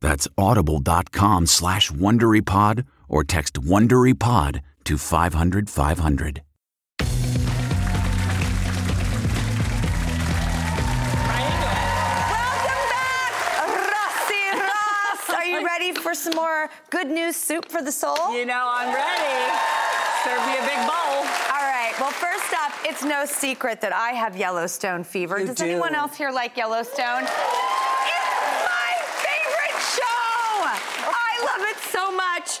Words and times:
That's 0.00 0.28
audible.com 0.36 1.46
slash 1.46 1.90
WonderyPod 1.90 2.84
or 3.08 3.24
text 3.24 3.54
WonderyPod 3.54 4.60
to 4.84 4.98
500 4.98 5.70
500. 5.70 6.42
Welcome 11.56 12.82
back, 12.90 13.32
Rossi 13.92 14.44
Ross. 14.60 15.30
Are 15.30 15.44
you 15.44 15.64
ready 15.64 15.92
for 15.92 16.14
some 16.14 16.34
more 16.34 16.68
good 16.90 17.08
news 17.08 17.36
soup 17.36 17.68
for 17.68 17.82
the 17.82 17.92
soul? 17.92 18.34
You 18.36 18.44
know, 18.46 18.68
I'm 18.68 18.92
ready. 18.94 19.52
Serve 20.24 20.44
me 20.46 20.54
a 20.58 20.62
big 20.66 20.80
bowl. 20.86 21.22
All 21.54 21.66
right. 21.70 21.94
Well, 22.00 22.10
first 22.10 22.52
up, 22.54 22.72
it's 22.84 23.04
no 23.04 23.24
secret 23.24 23.80
that 23.80 23.92
I 23.92 24.10
have 24.10 24.36
Yellowstone 24.36 25.04
fever. 25.04 25.38
You 25.40 25.46
Does 25.46 25.56
do. 25.56 25.64
anyone 25.64 25.94
else 25.94 26.16
here 26.16 26.30
like 26.30 26.56
Yellowstone? 26.56 27.22
It's 27.22 27.30
my 28.66 28.92
favorite 29.22 29.78
show. 29.94 30.66
I 31.06 31.32
love 31.46 31.62
it 31.70 31.78
so 31.90 32.10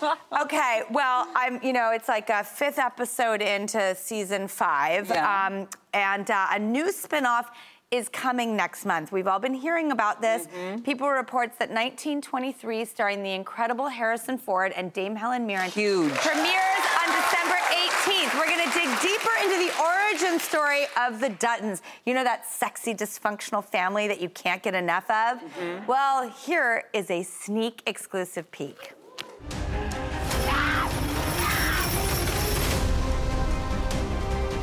much. 0.02 0.18
Okay, 0.42 0.82
well, 0.90 1.28
I'm, 1.34 1.60
you 1.62 1.72
know, 1.72 1.90
it's 1.92 2.08
like 2.08 2.30
a 2.30 2.44
fifth 2.44 2.78
episode 2.78 3.42
into 3.42 3.94
season 3.94 4.48
five, 4.48 5.08
Yeah. 5.08 5.46
um, 5.46 5.68
and 5.94 6.30
uh, 6.30 6.46
a 6.50 6.58
new 6.58 6.86
spinoff 6.86 7.46
is 7.92 8.08
coming 8.08 8.56
next 8.56 8.84
month. 8.84 9.12
We've 9.12 9.28
all 9.28 9.38
been 9.38 9.54
hearing 9.54 9.92
about 9.92 10.20
this. 10.20 10.48
Mm-hmm. 10.48 10.82
People 10.82 11.08
reports 11.08 11.56
that 11.58 11.68
1923, 11.70 12.84
starring 12.84 13.22
the 13.22 13.32
incredible 13.32 13.86
Harrison 13.88 14.38
Ford 14.38 14.72
and 14.76 14.92
Dame 14.92 15.14
Helen 15.14 15.46
Mirren, 15.46 15.70
Huge. 15.70 16.12
premieres 16.14 16.84
on 17.00 17.14
December 17.14 17.54
18th. 17.70 18.34
We're 18.38 18.46
going 18.46 18.68
to 18.68 18.74
dig 18.74 18.88
deeper 19.00 19.30
into 19.40 19.58
the 19.58 19.72
origin 19.80 20.40
story 20.40 20.86
of 21.00 21.20
the 21.20 21.30
Duttons. 21.30 21.80
You 22.04 22.14
know 22.14 22.24
that 22.24 22.44
sexy, 22.50 22.92
dysfunctional 22.92 23.64
family 23.64 24.08
that 24.08 24.20
you 24.20 24.30
can't 24.30 24.62
get 24.64 24.74
enough 24.74 25.08
of? 25.08 25.38
Mm-hmm. 25.38 25.86
Well, 25.86 26.28
here 26.30 26.84
is 26.92 27.08
a 27.08 27.22
sneak 27.22 27.82
exclusive 27.86 28.50
peek. 28.50 28.94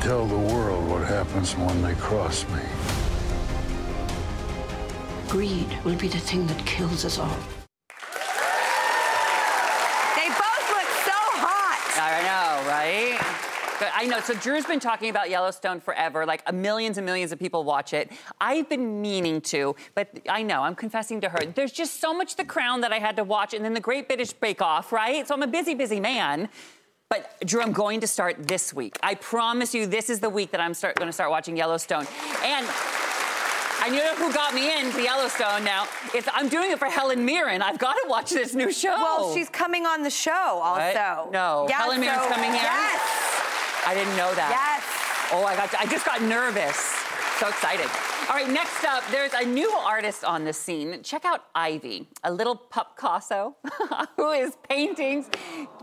Tell 0.04 0.26
the 0.26 0.36
world 0.36 0.86
what 0.90 1.02
happens 1.02 1.56
when 1.56 1.80
they 1.80 1.94
cross 1.94 2.46
me. 2.50 2.60
Greed 5.28 5.78
will 5.82 5.96
be 5.96 6.08
the 6.08 6.18
thing 6.18 6.46
that 6.46 6.66
kills 6.66 7.06
us 7.06 7.18
all. 7.18 7.38
They 10.14 10.28
both 10.28 10.68
look 10.68 10.90
so 11.08 11.16
hot. 11.40 11.80
I 11.96 12.20
know, 12.20 12.68
right? 12.68 13.18
But 13.78 13.92
I 13.94 14.04
know. 14.04 14.20
So 14.20 14.34
Drew's 14.34 14.66
been 14.66 14.78
talking 14.78 15.08
about 15.08 15.30
Yellowstone 15.30 15.80
forever. 15.80 16.26
Like 16.26 16.52
millions 16.52 16.98
and 16.98 17.06
millions 17.06 17.32
of 17.32 17.38
people 17.38 17.64
watch 17.64 17.94
it. 17.94 18.12
I've 18.42 18.68
been 18.68 19.00
meaning 19.00 19.40
to, 19.40 19.74
but 19.94 20.20
I 20.28 20.42
know 20.42 20.60
I'm 20.64 20.74
confessing 20.74 21.22
to 21.22 21.30
her. 21.30 21.38
There's 21.54 21.72
just 21.72 21.98
so 22.02 22.12
much 22.12 22.36
The 22.36 22.44
Crown 22.44 22.82
that 22.82 22.92
I 22.92 22.98
had 22.98 23.16
to 23.16 23.24
watch, 23.24 23.54
and 23.54 23.64
then 23.64 23.72
the 23.72 23.80
Great 23.80 24.08
British 24.08 24.34
Bake 24.34 24.60
Off, 24.60 24.92
right? 24.92 25.26
So 25.26 25.34
I'm 25.34 25.42
a 25.42 25.46
busy, 25.46 25.72
busy 25.74 25.98
man. 25.98 26.50
But 27.10 27.34
Drew, 27.44 27.60
I'm 27.60 27.72
going 27.72 28.00
to 28.00 28.06
start 28.06 28.48
this 28.48 28.72
week. 28.72 28.98
I 29.02 29.14
promise 29.14 29.74
you, 29.74 29.86
this 29.86 30.10
is 30.10 30.20
the 30.20 30.30
week 30.30 30.50
that 30.52 30.60
I'm 30.60 30.74
start, 30.74 30.96
going 30.96 31.08
to 31.08 31.12
start 31.12 31.30
watching 31.30 31.56
Yellowstone. 31.56 32.06
And 32.42 32.66
I 33.80 33.88
know 33.90 34.14
who 34.16 34.32
got 34.32 34.54
me 34.54 34.78
into 34.80 35.02
Yellowstone 35.02 35.64
now. 35.64 35.86
It's, 36.14 36.26
I'm 36.32 36.48
doing 36.48 36.70
it 36.70 36.78
for 36.78 36.86
Helen 36.86 37.24
Mirren. 37.24 37.60
I've 37.60 37.78
got 37.78 37.94
to 37.94 38.04
watch 38.08 38.30
this 38.30 38.54
new 38.54 38.72
show. 38.72 38.88
Well, 38.94 39.34
she's 39.34 39.48
coming 39.50 39.84
on 39.84 40.02
the 40.02 40.10
show 40.10 40.30
also. 40.32 40.80
What? 40.80 41.32
No. 41.32 41.66
Yeah, 41.68 41.82
Helen 41.82 42.00
Mirren's 42.00 42.22
so- 42.22 42.28
coming 42.30 42.50
here? 42.52 42.62
Yes. 42.62 43.00
I 43.86 43.92
didn't 43.94 44.16
know 44.16 44.34
that. 44.34 44.48
Yes. 44.50 45.30
Oh, 45.32 45.44
I 45.44 45.56
got. 45.56 45.74
I 45.74 45.84
just 45.86 46.06
got 46.06 46.22
nervous. 46.22 46.76
So 47.38 47.48
excited. 47.48 47.88
All 48.28 48.36
right, 48.40 48.48
next 48.48 48.84
up, 48.84 49.04
there's 49.10 49.32
a 49.34 49.44
new 49.44 49.70
artist 49.70 50.24
on 50.24 50.44
the 50.44 50.52
scene. 50.52 51.02
Check 51.02 51.24
out 51.24 51.44
Ivy, 51.54 52.08
a 52.24 52.32
little 52.32 52.56
pup 52.56 52.96
Picasso 52.96 53.54
who 54.16 54.30
is 54.30 54.56
painting. 54.68 55.26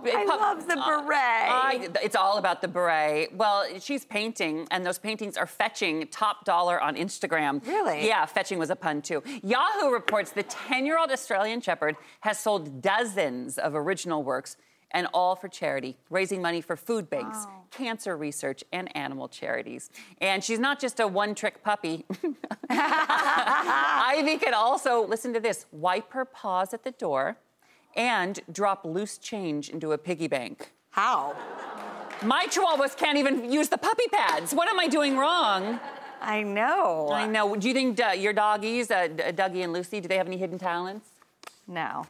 I 0.04 0.26
love 0.26 0.68
the 0.68 0.74
uh, 0.78 1.02
beret. 1.04 1.12
I- 1.14 1.90
it's 2.04 2.16
all 2.16 2.40
about 2.40 2.62
the 2.62 2.68
beret. 2.68 3.36
Well, 3.36 3.66
she's 3.80 4.06
painting, 4.06 4.68
and 4.72 4.84
those 4.86 4.98
paintings 4.98 5.38
are 5.38 5.46
fetching 5.46 6.08
top 6.08 6.44
dollar 6.44 6.82
on 6.82 6.96
Instagram. 6.96 7.66
Really? 7.66 8.08
Yeah, 8.08 8.26
fetching 8.26 8.58
was 8.58 8.70
a 8.72 8.76
pun 8.76 9.02
too. 9.04 9.22
Yahoo 9.44 9.92
reports 9.92 10.32
the 10.32 10.44
10 10.44 10.86
year 10.86 10.98
old 10.98 11.12
Australian 11.12 11.62
Shepherd 11.62 11.96
has 12.22 12.40
sold 12.40 12.82
dozens 12.82 13.60
of 13.60 13.76
original 13.76 14.24
works. 14.24 14.58
And 14.94 15.08
all 15.14 15.36
for 15.36 15.48
charity, 15.48 15.98
raising 16.10 16.42
money 16.42 16.60
for 16.60 16.76
food 16.76 17.10
banks, 17.10 17.48
cancer 17.72 18.18
research, 18.18 18.64
and 18.74 18.96
animal 18.96 19.30
charities. 19.30 19.90
And 20.20 20.44
she's 20.44 20.60
not 20.60 20.80
just 20.80 21.00
a 21.00 21.08
one 21.08 21.34
trick 21.34 21.64
puppy. 21.64 22.06
Ivy 22.70 24.38
can 24.38 24.54
also, 24.54 25.06
listen 25.08 25.34
to 25.34 25.40
this, 25.40 25.66
wipe 25.72 26.12
her 26.12 26.26
paws 26.26 26.74
at 26.74 26.84
the 26.84 26.92
door 26.92 27.38
and 27.96 28.40
drop 28.52 28.86
loose 28.86 29.18
change 29.18 29.70
into 29.70 29.94
a 29.94 29.98
piggy 29.98 30.28
bank. 30.28 30.72
How? 30.92 31.36
My 32.24 32.46
chihuahuas 32.48 32.96
can't 32.96 33.18
even 33.18 33.52
use 33.52 33.70
the 33.70 33.78
puppy 33.78 34.08
pads. 34.12 34.54
What 34.54 34.70
am 34.70 34.80
I 34.80 34.88
doing 34.88 35.18
wrong? 35.18 35.80
I 36.22 36.44
know. 36.44 37.10
I 37.12 37.26
know. 37.26 37.56
Do 37.56 37.68
you 37.68 37.74
think 37.74 38.00
uh, 38.00 38.12
your 38.12 38.32
doggies, 38.32 38.92
uh, 38.92 39.08
Dougie 39.08 39.64
and 39.64 39.74
Lucy, 39.74 40.00
do 40.00 40.08
they 40.08 40.18
have 40.18 40.28
any 40.28 40.38
hidden 40.38 40.60
talents? 40.60 41.10
No. 41.68 42.06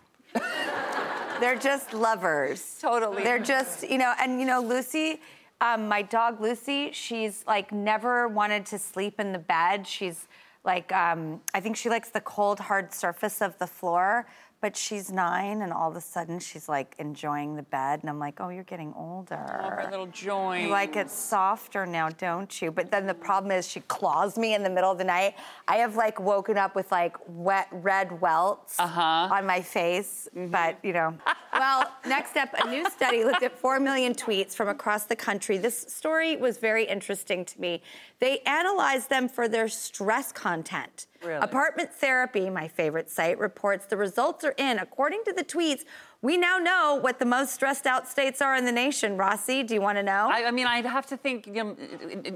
They're 1.42 1.56
just 1.56 1.94
lovers. 1.96 2.78
Totally. 2.80 3.24
They're 3.24 3.40
just, 3.40 3.90
you 3.90 3.98
know, 3.98 4.14
and 4.20 4.40
you 4.40 4.46
know, 4.46 4.62
Lucy, 4.62 5.20
um, 5.60 5.88
my 5.88 6.04
dog 6.04 6.40
Lucy, 6.40 6.92
she's 6.92 7.44
like 7.48 7.72
never 7.72 8.28
wanted 8.28 8.64
to 8.68 8.78
sleep 8.78 9.20
in 9.20 9.32
the 9.32 9.40
bed. 9.40 9.88
She's 9.88 10.28
like, 10.64 10.92
um, 10.92 11.42
I 11.56 11.60
think 11.60 11.78
she 11.78 11.90
likes 11.90 12.10
the 12.10 12.22
cold, 12.22 12.60
hard 12.60 12.94
surface 12.94 13.42
of 13.42 13.58
the 13.58 13.66
floor. 13.66 14.28
But 14.62 14.78
she's 14.78 15.12
nine, 15.12 15.64
and 15.64 15.74
all 15.74 15.90
of 15.90 15.96
a 15.96 16.02
sudden 16.02 16.38
she's 16.38 16.70
like 16.70 16.94
enjoying 17.00 17.56
the 17.56 17.64
bed, 17.64 18.02
and 18.02 18.10
I'm 18.12 18.20
like, 18.20 18.40
oh, 18.40 18.50
you're 18.50 18.64
getting 18.64 18.94
older. 18.96 19.36
her 19.36 19.88
little 19.90 20.06
joint. 20.06 20.66
You 20.66 20.70
like 20.70 20.96
it 20.96 21.10
softer 21.10 21.88
now, 21.88 22.10
don't 22.10 22.62
you? 22.62 22.70
But 22.72 22.92
then 22.92 23.08
the 23.08 23.14
problem 23.16 23.52
is 23.52 23.68
she 23.68 23.80
claws 23.82 24.38
me 24.38 24.54
in 24.54 24.62
the 24.62 24.70
middle 24.70 24.92
of 24.92 25.00
the 25.00 25.04
night. 25.04 25.34
I 25.68 25.78
have 25.78 25.96
like 25.96 26.20
woken 26.20 26.60
up 26.60 26.76
with 26.76 26.92
like 26.92 27.18
wet 27.28 27.70
red 27.72 28.22
welts 28.22 28.80
Uh-huh. 28.80 29.30
on 29.36 29.48
my 29.48 29.62
face, 29.64 30.30
but 30.36 30.78
you 30.84 30.94
know, 30.94 31.18
well, 31.62 31.92
next 32.08 32.38
up, 32.38 32.50
a 32.58 32.68
new 32.72 32.90
study 32.90 33.24
looked 33.24 33.44
at 33.44 33.56
4 33.56 33.80
million 33.80 34.16
tweets 34.16 34.56
from 34.56 34.68
across 34.68 35.04
the 35.04 35.16
country. 35.16 35.60
This 35.60 35.78
story 35.78 36.36
was 36.36 36.58
very 36.58 36.86
interesting 36.86 37.46
to 37.46 37.62
me. 37.62 37.84
They 38.18 38.40
analyzed 38.48 39.12
them 39.12 39.30
for 39.30 39.48
their 39.48 39.68
stress 39.68 40.32
content. 40.32 41.06
Really? 41.24 41.40
Apartment 41.40 41.94
Therapy, 41.94 42.50
my 42.50 42.68
favorite 42.68 43.12
site, 43.12 43.38
reports 43.38 43.86
the 43.86 43.96
results 43.96 44.44
are 44.44 44.56
in. 44.58 44.80
According 44.80 45.24
to 45.26 45.34
the 45.34 45.44
tweets, 45.44 45.84
we 46.22 46.38
now 46.38 46.58
know 46.58 47.00
what 47.02 47.18
the 47.18 47.26
most 47.26 47.54
stressed 47.54 47.88
out 47.88 48.08
states 48.08 48.42
are 48.42 48.56
in 48.56 48.66
the 48.66 48.72
nation. 48.72 49.18
Rossi, 49.18 49.64
do 49.64 49.74
you 49.74 49.82
want 49.82 49.98
to 49.98 50.04
know? 50.04 50.30
I, 50.32 50.46
I 50.46 50.52
mean, 50.52 50.68
I'd 50.68 50.86
have 50.86 51.08
to 51.08 51.18
think 51.18 51.48
you 51.48 51.54
know, 51.54 51.76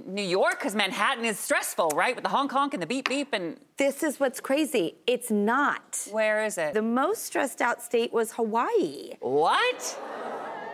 New 0.08 0.24
York, 0.24 0.60
because 0.60 0.74
Manhattan 0.76 1.24
is 1.24 1.38
stressful, 1.38 1.90
right? 1.90 2.16
With 2.16 2.24
the 2.24 2.30
honk 2.30 2.52
honk 2.52 2.74
and 2.74 2.82
the 2.82 2.88
beep 2.88 3.08
beep 3.08 3.32
and. 3.34 3.60
this 3.78 4.02
is 4.02 4.20
what's 4.20 4.40
crazy. 4.40 4.96
It's 5.06 5.30
not. 5.30 6.08
Where 6.12 6.44
is 6.44 6.58
it? 6.58 6.74
The 6.74 6.82
most 6.82 7.26
stressed 7.26 7.62
out 7.62 7.82
state 7.82 8.12
was 8.12 8.32
Hawaii. 8.34 9.14
what? 9.20 10.00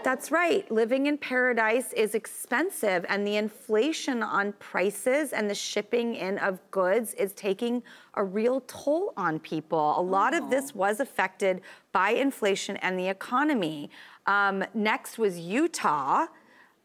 That's 0.04 0.32
right. 0.32 0.70
Living 0.72 1.06
in 1.08 1.18
paradise 1.18 1.94
is 1.94 2.16
expensive, 2.16 3.06
and 3.10 3.26
the 3.26 3.36
inflation 3.38 4.24
on 4.24 4.54
prices 4.54 5.34
and 5.34 5.50
the 5.50 5.56
shipping 5.56 6.16
in 6.16 6.38
of 6.40 6.60
goods 6.72 7.14
is 7.16 7.34
taking 7.34 7.84
a 8.16 8.24
real 8.24 8.62
toll 8.68 9.14
on 9.18 9.40
people. 9.40 10.00
A 10.00 10.02
lot 10.02 10.34
of 10.34 10.50
this 10.50 10.74
was 10.76 11.00
affected 11.00 11.62
by 11.92 12.12
inflation 12.12 12.78
and 12.78 12.98
the 13.00 13.08
economy. 13.08 13.90
Um, 14.26 14.64
next 14.74 15.18
was 15.18 15.40
Utah. 15.40 16.28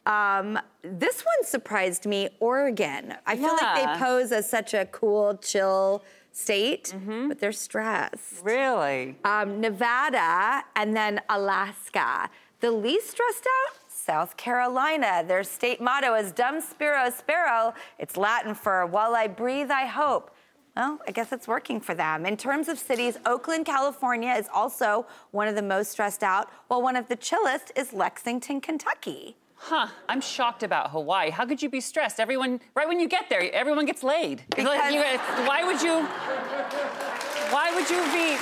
Um, 0.06 0.58
this 0.82 1.22
one 1.22 1.44
surprised 1.44 2.06
me 2.06 2.28
Oregon. 2.38 3.14
I 3.26 3.36
feel 3.36 3.56
like 3.60 3.74
they 3.76 4.04
pose 4.04 4.30
as 4.30 4.48
such 4.48 4.72
a 4.72 4.86
cool, 4.86 5.36
chill 5.38 6.04
state, 6.30 6.94
but 7.28 7.40
they're 7.40 7.50
stressed 7.50 8.44
Really? 8.44 9.16
um, 9.24 9.60
Nevada, 9.60 10.62
and 10.76 10.94
then 10.94 11.20
Alaska. 11.28 12.30
The 12.60 12.70
least 12.70 13.10
stressed 13.10 13.46
out? 13.46 13.76
South 13.88 14.36
Carolina. 14.36 15.24
Their 15.26 15.42
state 15.44 15.80
motto 15.80 16.14
is 16.14 16.32
Dum 16.32 16.60
Spiro 16.60 17.10
Spero. 17.10 17.74
It's 17.98 18.16
Latin 18.16 18.54
for 18.54 18.86
While 18.86 19.14
I 19.14 19.26
breathe, 19.26 19.70
I 19.70 19.86
hope. 19.86 20.30
Well, 20.76 21.00
I 21.08 21.10
guess 21.10 21.32
it's 21.32 21.48
working 21.48 21.80
for 21.80 21.94
them. 21.94 22.26
In 22.26 22.36
terms 22.36 22.68
of 22.68 22.78
cities, 22.78 23.18
Oakland, 23.24 23.64
California 23.66 24.32
is 24.32 24.48
also 24.52 25.06
one 25.30 25.48
of 25.48 25.54
the 25.54 25.62
most 25.62 25.90
stressed 25.90 26.22
out, 26.22 26.50
while 26.68 26.82
one 26.82 26.96
of 26.96 27.08
the 27.08 27.16
chillest 27.16 27.72
is 27.74 27.92
Lexington, 27.94 28.60
Kentucky. 28.60 29.36
Huh. 29.56 29.88
I'm 30.08 30.20
shocked 30.20 30.62
about 30.62 30.90
Hawaii. 30.90 31.30
How 31.30 31.46
could 31.46 31.62
you 31.62 31.70
be 31.70 31.80
stressed? 31.80 32.20
Everyone, 32.20 32.60
right 32.74 32.86
when 32.86 33.00
you 33.00 33.08
get 33.08 33.30
there, 33.30 33.50
everyone 33.54 33.86
gets 33.86 34.02
laid. 34.02 34.42
Because- 34.54 34.92
you- 34.92 35.00
why 35.46 35.64
would 35.64 35.80
you? 35.80 36.02
Why 37.50 37.74
would 37.74 37.88
you 37.88 38.02
be? 38.12 38.36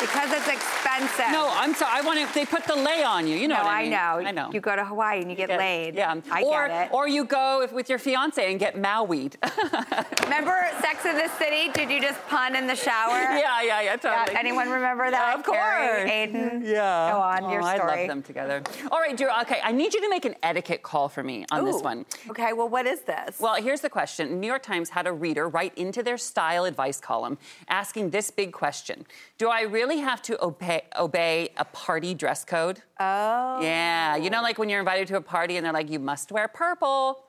Because 0.00 0.30
it's 0.32 0.48
expensive. 0.48 1.32
No, 1.32 1.50
I'm 1.54 1.74
sorry. 1.74 1.92
I 1.94 2.00
want 2.02 2.18
to. 2.26 2.34
They 2.34 2.44
put 2.44 2.64
the 2.64 2.76
lay 2.76 3.02
on 3.02 3.26
you. 3.26 3.36
You 3.36 3.48
know 3.48 3.56
No, 3.56 3.62
what 3.64 3.70
I 3.72 3.78
I 3.78 3.82
mean? 3.82 3.90
know. 3.92 4.28
I 4.28 4.30
know. 4.30 4.50
You 4.52 4.60
go 4.60 4.76
to 4.76 4.84
Hawaii 4.84 5.20
and 5.22 5.30
you 5.30 5.36
get 5.36 5.48
Yeah, 5.48 5.56
laid. 5.56 5.94
Yeah. 5.94 6.14
I 6.30 6.42
or, 6.42 6.68
get 6.68 6.86
it. 6.88 6.94
Or 6.94 7.08
you 7.08 7.24
go 7.24 7.62
if, 7.62 7.72
with 7.72 7.88
your 7.88 7.98
fiance 7.98 8.50
and 8.50 8.60
get 8.60 8.76
Mauied. 8.76 9.36
Remember 10.24 10.66
Sex 10.80 11.04
in 11.06 11.16
the 11.16 11.28
City? 11.38 11.70
Did 11.72 11.90
you 11.90 12.00
just 12.00 12.20
pun 12.28 12.54
in 12.56 12.66
the 12.66 12.74
shower? 12.76 13.10
yeah, 13.18 13.62
yeah, 13.62 13.80
yeah. 13.80 13.96
Totally. 13.96 14.32
Yeah, 14.32 14.38
anyone 14.38 14.68
remember 14.68 15.10
that? 15.10 15.38
Of 15.38 15.44
course. 15.44 15.58
Carrie, 15.58 16.10
Aiden. 16.10 16.62
Yeah. 16.66 17.12
Go 17.12 17.18
on, 17.20 17.50
your 17.50 17.62
Oh, 17.62 17.66
I 17.66 17.76
love 17.78 18.08
them 18.08 18.22
together. 18.22 18.62
All 18.90 18.98
right, 19.00 19.16
Drew. 19.16 19.28
Okay, 19.42 19.60
I 19.62 19.72
need 19.72 19.94
you 19.94 20.00
to 20.02 20.10
make 20.10 20.24
an 20.24 20.34
etiquette 20.42 20.82
call 20.82 21.08
for 21.08 21.22
me 21.22 21.46
on 21.50 21.64
this 21.64 21.76
Ooh. 21.76 21.80
one. 21.80 22.06
Okay, 22.30 22.52
well, 22.52 22.68
what 22.68 22.86
is 22.86 23.00
this? 23.02 23.38
Well, 23.40 23.54
here's 23.54 23.80
the 23.80 23.90
question. 23.90 24.40
New 24.40 24.46
York 24.46 24.62
Times 24.62 24.90
had 24.90 25.06
a 25.06 25.12
reader 25.12 25.48
write 25.48 25.76
into 25.78 26.02
their 26.02 26.18
style 26.18 26.64
advice 26.64 27.00
column 27.00 27.38
asking 27.68 28.10
this 28.10 28.30
big 28.30 28.52
question 28.52 29.06
Do 29.38 29.48
I 29.48 29.62
really 29.62 29.85
have 29.94 30.20
to 30.22 30.44
obey, 30.44 30.82
obey 30.98 31.50
a 31.56 31.64
party 31.64 32.14
dress 32.14 32.44
code? 32.44 32.82
oh. 33.00 33.60
Yeah, 33.62 34.16
you 34.16 34.30
know, 34.30 34.42
like 34.42 34.58
when 34.58 34.68
you're 34.68 34.80
invited 34.80 35.08
to 35.08 35.16
a 35.16 35.20
party 35.20 35.56
and 35.56 35.64
they're 35.64 35.72
like, 35.72 35.90
you 35.90 35.98
must 35.98 36.30
wear 36.32 36.48
purple. 36.48 37.24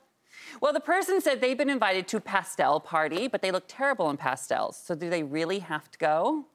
Well, 0.61 0.73
the 0.73 0.79
person 0.79 1.21
said 1.21 1.41
they've 1.41 1.57
been 1.57 1.69
invited 1.69 2.07
to 2.09 2.17
a 2.17 2.21
pastel 2.21 2.79
party, 2.79 3.27
but 3.27 3.41
they 3.41 3.51
look 3.51 3.65
terrible 3.67 4.09
in 4.09 4.17
pastels. 4.17 4.81
So 4.83 4.95
do 4.95 5.09
they 5.09 5.23
really 5.23 5.59
have 5.59 5.89
to 5.91 5.97
go? 5.97 6.45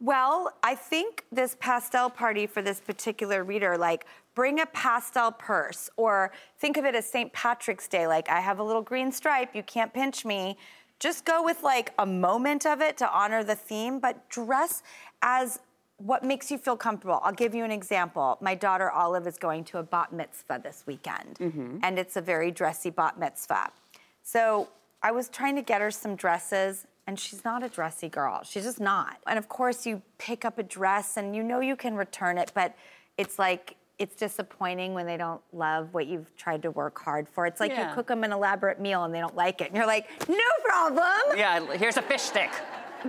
Well, 0.00 0.52
I 0.62 0.74
think 0.74 1.24
this 1.30 1.56
pastel 1.60 2.10
party 2.10 2.46
for 2.46 2.60
this 2.62 2.80
particular 2.80 3.44
reader, 3.44 3.78
like, 3.78 4.06
bring 4.34 4.60
a 4.60 4.66
pastel 4.66 5.30
purse, 5.32 5.88
or 5.96 6.32
think 6.58 6.76
of 6.76 6.84
it 6.84 6.94
as 6.94 7.08
St. 7.08 7.32
Patrick's 7.32 7.88
Day, 7.88 8.06
like, 8.06 8.28
I 8.28 8.40
have 8.40 8.58
a 8.58 8.62
little 8.62 8.82
green 8.82 9.12
stripe, 9.12 9.54
you 9.54 9.62
can't 9.62 9.94
pinch 9.94 10.24
me. 10.24 10.58
Just 11.00 11.24
go 11.24 11.42
with 11.42 11.62
like 11.62 11.92
a 11.98 12.06
moment 12.06 12.66
of 12.66 12.80
it 12.80 12.96
to 12.98 13.10
honor 13.10 13.44
the 13.44 13.54
theme, 13.54 13.98
but 14.00 14.28
dress 14.28 14.82
as 15.22 15.58
what 15.98 16.24
makes 16.24 16.50
you 16.50 16.58
feel 16.58 16.76
comfortable. 16.76 17.20
I'll 17.22 17.32
give 17.32 17.54
you 17.54 17.64
an 17.64 17.70
example. 17.70 18.38
My 18.40 18.54
daughter 18.54 18.90
Olive 18.90 19.26
is 19.26 19.38
going 19.38 19.64
to 19.64 19.78
a 19.78 19.82
bat 19.82 20.12
mitzvah 20.12 20.60
this 20.62 20.84
weekend, 20.86 21.38
mm-hmm. 21.38 21.78
and 21.82 21.98
it's 21.98 22.16
a 22.16 22.20
very 22.20 22.50
dressy 22.50 22.90
bat 22.90 23.18
mitzvah. 23.18 23.70
So 24.22 24.68
I 25.02 25.12
was 25.12 25.28
trying 25.28 25.56
to 25.56 25.62
get 25.62 25.80
her 25.80 25.90
some 25.90 26.16
dresses, 26.16 26.86
and 27.06 27.18
she's 27.18 27.44
not 27.44 27.62
a 27.62 27.68
dressy 27.68 28.08
girl. 28.08 28.42
She's 28.42 28.64
just 28.64 28.80
not. 28.80 29.18
And 29.26 29.38
of 29.38 29.48
course, 29.48 29.86
you 29.86 30.02
pick 30.18 30.44
up 30.44 30.58
a 30.58 30.62
dress 30.62 31.16
and 31.16 31.36
you 31.36 31.42
know 31.42 31.60
you 31.60 31.76
can 31.76 31.94
return 31.94 32.38
it, 32.38 32.50
but 32.54 32.74
it's 33.18 33.38
like, 33.38 33.76
it's 33.98 34.16
disappointing 34.16 34.92
when 34.94 35.06
they 35.06 35.16
don't 35.16 35.40
love 35.52 35.94
what 35.94 36.06
you've 36.06 36.34
tried 36.36 36.62
to 36.62 36.70
work 36.70 36.98
hard 37.00 37.28
for. 37.28 37.46
It's 37.46 37.60
like 37.60 37.70
Yeah. 37.70 37.88
you 37.88 37.94
cook 37.94 38.08
them 38.08 38.24
an 38.24 38.32
elaborate 38.32 38.80
meal 38.80 39.04
and 39.04 39.14
they 39.14 39.20
don't 39.20 39.36
like 39.36 39.60
it. 39.60 39.68
And 39.68 39.76
you're 39.76 39.86
like, 39.86 40.08
no 40.28 40.36
problem. 40.64 41.36
Yeah, 41.38 41.64
here's 41.76 41.96
a 41.96 42.02
fish 42.02 42.22
stick. 42.22 42.50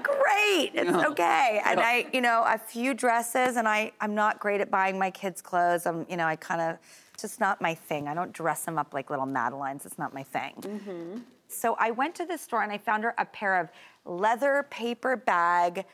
Great. 0.04 0.72
It's 0.74 0.90
Yeah. 0.92 1.08
okay. 1.08 1.62
And 1.66 1.80
I, 1.80 2.08
you 2.14 2.22
know, 2.22 2.44
a 2.46 2.58
few 2.58 2.94
dresses, 2.94 3.56
and 3.56 3.68
I, 3.68 3.94
I'm 4.02 4.14
not 4.14 4.40
great 4.40 4.62
at 4.62 4.70
buying 4.70 5.00
my 5.00 5.10
kids 5.10 5.42
clothes. 5.42 5.86
I'm, 5.86 6.06
you 6.10 6.18
know, 6.18 6.28
I 6.28 6.36
kind 6.36 6.62
of, 6.62 6.78
just 7.20 7.40
not 7.40 7.62
my 7.62 7.74
thing. 7.74 8.08
I 8.08 8.14
don't 8.14 8.34
dress 8.34 8.66
them 8.66 8.78
up 8.78 8.94
like 8.94 9.10
little 9.10 9.26
Madelines. 9.26 9.86
It's 9.86 9.98
not 9.98 10.14
my 10.14 10.24
thing. 10.24 10.54
Mm-hmm. 10.60 11.20
So 11.48 11.76
I 11.80 11.92
went 11.92 12.14
to 12.16 12.26
the 12.26 12.38
store 12.38 12.62
and 12.62 12.72
I 12.72 12.78
found 12.78 13.04
her 13.06 13.16
a 13.18 13.26
pair 13.26 13.58
of 13.60 13.70
leather 14.04 14.68
paper 14.70 15.16
bag 15.16 15.86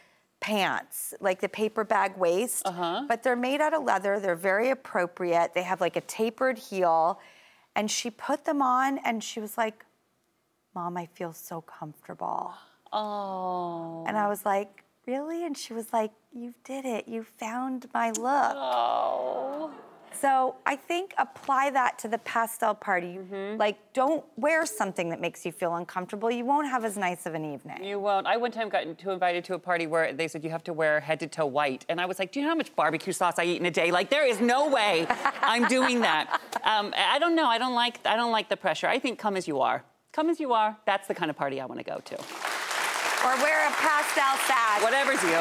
pants, 0.41 1.13
like 1.21 1.39
the 1.39 1.47
paper 1.47 1.85
bag 1.85 2.17
waist. 2.17 2.63
Uh-huh. 2.65 3.05
But 3.07 3.23
they're 3.23 3.37
made 3.37 3.61
out 3.61 3.73
of 3.73 3.83
leather. 3.83 4.19
They're 4.19 4.35
very 4.35 4.69
appropriate. 4.69 5.53
They 5.53 5.63
have 5.63 5.79
like 5.79 5.95
a 5.95 6.01
tapered 6.01 6.57
heel. 6.57 7.19
And 7.75 7.89
she 7.89 8.09
put 8.09 8.43
them 8.43 8.61
on 8.61 8.97
and 9.05 9.23
she 9.23 9.39
was 9.39 9.57
like, 9.57 9.85
Mom, 10.75 10.97
I 10.97 11.05
feel 11.05 11.31
so 11.31 11.61
comfortable. 11.61 12.53
Oh. 12.91 14.03
And 14.05 14.17
I 14.17 14.27
was 14.27 14.43
like, 14.45 14.83
Really? 15.07 15.45
And 15.45 15.57
she 15.57 15.73
was 15.73 15.93
like, 15.93 16.11
You 16.33 16.53
did 16.63 16.85
it. 16.85 17.07
You 17.07 17.23
found 17.23 17.87
my 17.93 18.09
look. 18.09 18.55
Oh. 18.55 19.71
So 20.13 20.55
I 20.65 20.75
think 20.75 21.13
apply 21.17 21.69
that 21.71 21.97
to 21.99 22.07
the 22.07 22.17
pastel 22.19 22.73
party. 22.73 23.19
Like, 23.57 23.77
don't 23.93 24.23
wear 24.37 24.65
something 24.65 25.09
that 25.09 25.21
makes 25.21 25.45
you 25.45 25.51
feel 25.51 25.75
uncomfortable. 25.75 26.29
You 26.29 26.45
won't 26.45 26.67
have 26.67 26.83
as 26.85 26.97
nice 26.97 27.25
of 27.25 27.33
an 27.33 27.45
evening. 27.45 27.83
You 27.83 27.99
won't. 27.99 28.27
I 28.27 28.37
one 28.37 28.51
time 28.51 28.69
got 28.69 28.97
to 28.97 29.11
invited 29.11 29.43
to 29.45 29.53
a 29.55 29.59
party 29.59 29.87
where 29.87 30.13
they 30.13 30.27
said 30.27 30.43
you 30.43 30.49
have 30.49 30.63
to 30.65 30.73
wear 30.73 30.99
head 30.99 31.19
to 31.21 31.27
toe 31.27 31.45
white, 31.45 31.85
and 31.89 31.99
I 31.99 32.05
was 32.05 32.19
like, 32.19 32.31
"Do 32.31 32.39
you 32.39 32.45
know 32.45 32.51
how 32.51 32.55
much 32.55 32.75
barbecue 32.75 33.13
sauce 33.13 33.35
I 33.37 33.45
eat 33.45 33.59
in 33.59 33.65
a 33.65 33.71
day? 33.71 33.91
Like, 33.91 34.09
there 34.09 34.25
is 34.25 34.39
no 34.41 34.69
way 34.69 35.05
I'm 35.41 35.67
doing 35.67 36.01
that." 36.01 36.39
Um, 36.63 36.93
I 36.97 37.19
don't 37.19 37.35
know. 37.35 37.47
I 37.47 37.57
don't 37.57 37.75
like. 37.75 37.99
I 38.05 38.15
don't 38.15 38.31
like 38.31 38.49
the 38.49 38.57
pressure. 38.57 38.87
I 38.87 38.99
think 38.99 39.19
come 39.19 39.35
as 39.37 39.47
you 39.47 39.61
are. 39.61 39.83
Come 40.11 40.29
as 40.29 40.39
you 40.39 40.53
are. 40.53 40.77
That's 40.85 41.07
the 41.07 41.15
kind 41.15 41.31
of 41.31 41.37
party 41.37 41.61
I 41.61 41.65
want 41.65 41.79
to 41.79 41.85
go 41.85 41.97
to. 41.97 42.15
Or 42.15 43.35
wear 43.37 43.67
a 43.67 43.71
pastel 43.71 44.35
sash. 44.47 44.81
Whatever's 44.81 45.21
you. 45.23 45.39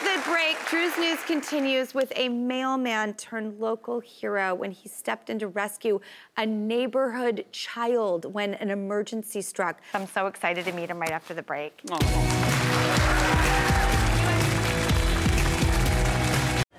After 0.00 0.16
the 0.16 0.30
break, 0.30 0.56
Drew's 0.66 0.96
News 0.96 1.18
continues 1.24 1.92
with 1.92 2.12
a 2.14 2.28
mailman 2.28 3.14
turned 3.14 3.58
local 3.58 3.98
hero 3.98 4.54
when 4.54 4.70
he 4.70 4.88
stepped 4.88 5.28
in 5.28 5.40
to 5.40 5.48
rescue 5.48 5.98
a 6.36 6.46
neighborhood 6.46 7.46
child 7.50 8.32
when 8.32 8.54
an 8.54 8.70
emergency 8.70 9.42
struck. 9.42 9.80
I'm 9.94 10.06
so 10.06 10.28
excited 10.28 10.66
to 10.66 10.72
meet 10.72 10.88
him 10.88 11.00
right 11.00 11.10
after 11.10 11.34
the 11.34 11.42
break. 11.42 11.80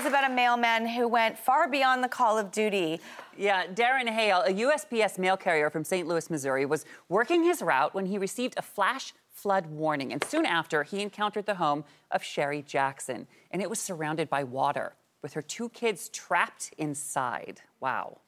Is 0.00 0.06
about 0.06 0.30
a 0.30 0.32
mailman 0.32 0.86
who 0.86 1.06
went 1.06 1.36
far 1.36 1.68
beyond 1.68 2.02
the 2.02 2.08
call 2.08 2.38
of 2.38 2.50
duty. 2.50 2.98
Yeah, 3.36 3.66
Darren 3.66 4.08
Hale, 4.08 4.42
a 4.46 4.50
USPS 4.50 5.18
mail 5.18 5.36
carrier 5.36 5.68
from 5.68 5.84
St. 5.84 6.08
Louis, 6.08 6.30
Missouri, 6.30 6.64
was 6.64 6.86
working 7.10 7.44
his 7.44 7.60
route 7.60 7.94
when 7.94 8.06
he 8.06 8.16
received 8.16 8.54
a 8.56 8.62
flash 8.62 9.12
flood 9.30 9.66
warning. 9.66 10.10
And 10.10 10.24
soon 10.24 10.46
after, 10.46 10.84
he 10.84 11.02
encountered 11.02 11.44
the 11.44 11.56
home 11.56 11.84
of 12.10 12.22
Sherry 12.22 12.62
Jackson. 12.62 13.26
And 13.50 13.60
it 13.60 13.68
was 13.68 13.78
surrounded 13.78 14.30
by 14.30 14.42
water, 14.42 14.94
with 15.20 15.34
her 15.34 15.42
two 15.42 15.68
kids 15.68 16.08
trapped 16.08 16.72
inside. 16.78 17.60
Wow. 17.78 18.20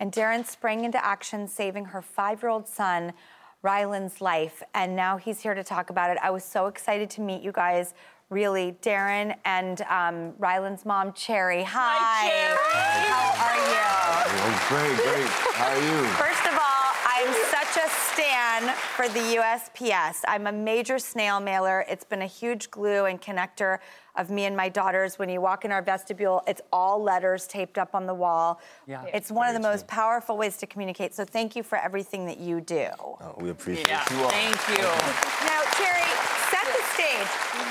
And 0.00 0.10
Darren 0.10 0.44
sprang 0.44 0.84
into 0.84 1.04
action, 1.04 1.46
saving 1.46 1.84
her 1.86 2.02
five 2.02 2.42
year 2.42 2.50
old 2.50 2.66
son, 2.66 3.12
Ryland's 3.62 4.20
life. 4.20 4.64
And 4.74 4.96
now 4.96 5.16
he's 5.16 5.40
here 5.40 5.54
to 5.54 5.62
talk 5.62 5.90
about 5.90 6.10
it. 6.10 6.18
I 6.20 6.30
was 6.30 6.42
so 6.42 6.66
excited 6.66 7.08
to 7.10 7.20
meet 7.20 7.40
you 7.40 7.52
guys. 7.52 7.94
Really, 8.30 8.76
Darren 8.80 9.34
and 9.44 9.82
um, 9.82 10.34
Ryland's 10.38 10.86
mom, 10.86 11.12
Cherry. 11.14 11.64
Hi. 11.64 11.96
Hi 11.98 13.00
how 13.10 13.44
are 13.44 13.58
you? 13.58 14.58
great, 14.68 14.96
great. 15.02 15.26
How 15.26 15.66
are 15.66 15.82
you? 15.82 16.06
First 16.14 16.46
of 16.46 16.52
all, 16.52 16.94
I'm 17.04 17.34
such 17.50 17.82
a 17.84 17.88
stan 17.90 18.72
for 18.94 19.08
the 19.08 19.18
USPS. 19.36 20.18
I'm 20.28 20.46
a 20.46 20.52
major 20.52 21.00
snail 21.00 21.40
mailer. 21.40 21.84
It's 21.88 22.04
been 22.04 22.22
a 22.22 22.26
huge 22.26 22.70
glue 22.70 23.06
and 23.06 23.20
connector 23.20 23.78
of 24.14 24.30
me 24.30 24.44
and 24.44 24.56
my 24.56 24.68
daughters. 24.68 25.18
When 25.18 25.28
you 25.28 25.40
walk 25.40 25.64
in 25.64 25.72
our 25.72 25.82
vestibule, 25.82 26.42
it's 26.46 26.60
all 26.72 27.02
letters 27.02 27.48
taped 27.48 27.78
up 27.78 27.96
on 27.96 28.06
the 28.06 28.14
wall. 28.14 28.60
Yeah. 28.86 29.06
It's 29.12 29.32
one 29.32 29.48
of 29.48 29.54
the 29.54 29.68
most 29.68 29.88
powerful 29.88 30.36
ways 30.36 30.56
to 30.58 30.68
communicate. 30.68 31.14
So 31.16 31.24
thank 31.24 31.56
you 31.56 31.64
for 31.64 31.78
everything 31.78 32.26
that 32.26 32.38
you 32.38 32.60
do. 32.60 32.86
Oh, 33.00 33.34
we 33.38 33.50
appreciate 33.50 33.88
Yeah, 33.88 34.04
you 34.16 34.22
all. 34.22 34.30
thank 34.30 34.56
you. 34.68 34.84
Now, 34.84 35.62
Cherry, 35.76 36.06
set 36.50 36.59
the 36.59 36.59
stage. 37.00 37.26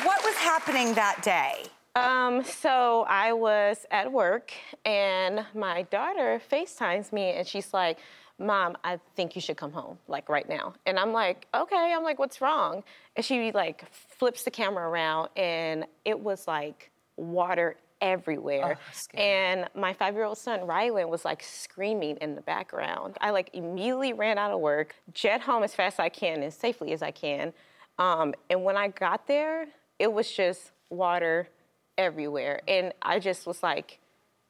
What 0.05 0.23
was 0.23 0.35
happening 0.35 0.93
that 0.95 1.21
day? 1.21 1.63
Um, 1.95 2.43
so 2.43 3.05
I 3.07 3.33
was 3.33 3.85
at 3.91 4.11
work 4.11 4.51
and 4.85 5.45
my 5.53 5.83
daughter 5.83 6.41
FaceTimes 6.51 7.11
me 7.11 7.31
and 7.31 7.47
she's 7.47 7.73
like, 7.73 7.99
Mom, 8.37 8.77
I 8.85 8.99
think 9.15 9.35
you 9.35 9.41
should 9.41 9.57
come 9.57 9.73
home, 9.73 9.97
like 10.07 10.29
right 10.29 10.47
now. 10.47 10.73
And 10.85 10.97
I'm 10.97 11.11
like, 11.11 11.45
okay. 11.53 11.93
I'm 11.95 12.03
like, 12.03 12.19
what's 12.19 12.39
wrong? 12.39 12.83
And 13.17 13.25
she 13.25 13.51
like 13.51 13.83
flips 13.91 14.43
the 14.43 14.51
camera 14.51 14.87
around 14.87 15.29
and 15.35 15.85
it 16.05 16.17
was 16.17 16.47
like 16.47 16.89
water 17.17 17.75
everywhere. 18.01 18.77
and 19.13 19.67
my 19.75 19.91
five 19.91 20.13
year 20.13 20.23
old 20.23 20.37
son, 20.37 20.61
Rylan, 20.61 21.09
was 21.09 21.25
like 21.25 21.43
screaming 21.43 22.15
in 22.17 22.33
the 22.35 22.41
background. 22.41 23.17
I 23.19 23.31
like 23.31 23.49
immediately 23.53 24.13
ran 24.13 24.37
out 24.37 24.51
of 24.51 24.61
work, 24.61 24.95
jet 25.13 25.41
home 25.41 25.63
as 25.63 25.75
fast 25.75 25.95
as 25.95 25.99
I 25.99 26.09
can 26.09 26.41
and 26.41 26.53
safely 26.53 26.93
as 26.93 27.01
I 27.01 27.11
can. 27.11 27.51
Um, 27.99 28.33
and 28.49 28.63
when 28.63 28.77
I 28.77 28.87
got 28.87 29.27
there, 29.27 29.67
it 29.99 30.11
was 30.11 30.31
just 30.31 30.71
water 30.89 31.49
everywhere. 31.97 32.61
And 32.67 32.93
I 33.01 33.19
just 33.19 33.45
was 33.45 33.61
like, 33.61 33.99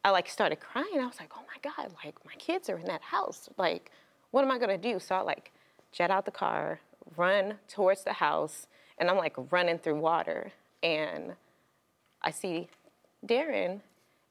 I 0.06 0.12
like 0.12 0.30
started 0.30 0.60
crying. 0.60 1.00
I 1.00 1.06
was 1.06 1.20
like, 1.20 1.32
oh 1.36 1.42
my 1.42 1.72
God, 1.76 1.92
like 2.06 2.16
my 2.26 2.36
kids 2.38 2.70
are 2.70 2.78
in 2.78 2.86
that 2.86 3.02
house. 3.02 3.50
Like, 3.58 3.92
what 4.32 4.44
am 4.44 4.52
I 4.52 4.60
gonna 4.60 4.78
do? 4.78 5.00
So 5.00 5.16
I 5.16 5.22
like 5.22 5.52
jet 5.92 6.12
out 6.12 6.26
the 6.26 6.32
car, 6.32 6.80
run 7.18 7.56
towards 7.68 8.04
the 8.04 8.14
house, 8.14 8.68
and 9.00 9.10
I'm 9.10 9.18
like 9.18 9.36
running 9.52 9.80
through 9.80 10.00
water. 10.00 10.52
And 10.84 11.34
I 12.22 12.32
see 12.32 12.70
Darren, 13.26 13.82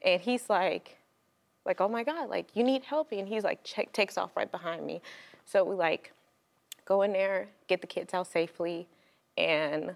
and 0.03 0.21
he's 0.21 0.49
like, 0.49 0.97
like, 1.65 1.81
oh 1.81 1.89
my 1.89 2.05
God, 2.05 2.31
like 2.31 2.47
you 2.55 2.63
need 2.63 2.85
help. 2.85 3.13
And 3.13 3.29
he's 3.29 3.45
like, 3.45 3.63
check, 3.65 3.93
takes 3.93 4.17
off 4.17 4.37
right 4.37 4.51
behind 4.51 4.87
me. 4.87 5.03
So 5.45 5.65
we 5.65 5.75
like 5.75 6.13
go 6.85 7.03
in 7.03 7.13
there, 7.13 7.49
get 7.67 7.81
the 7.81 7.87
kids 7.87 8.15
out 8.15 8.29
safely, 8.29 8.87
and 9.39 9.95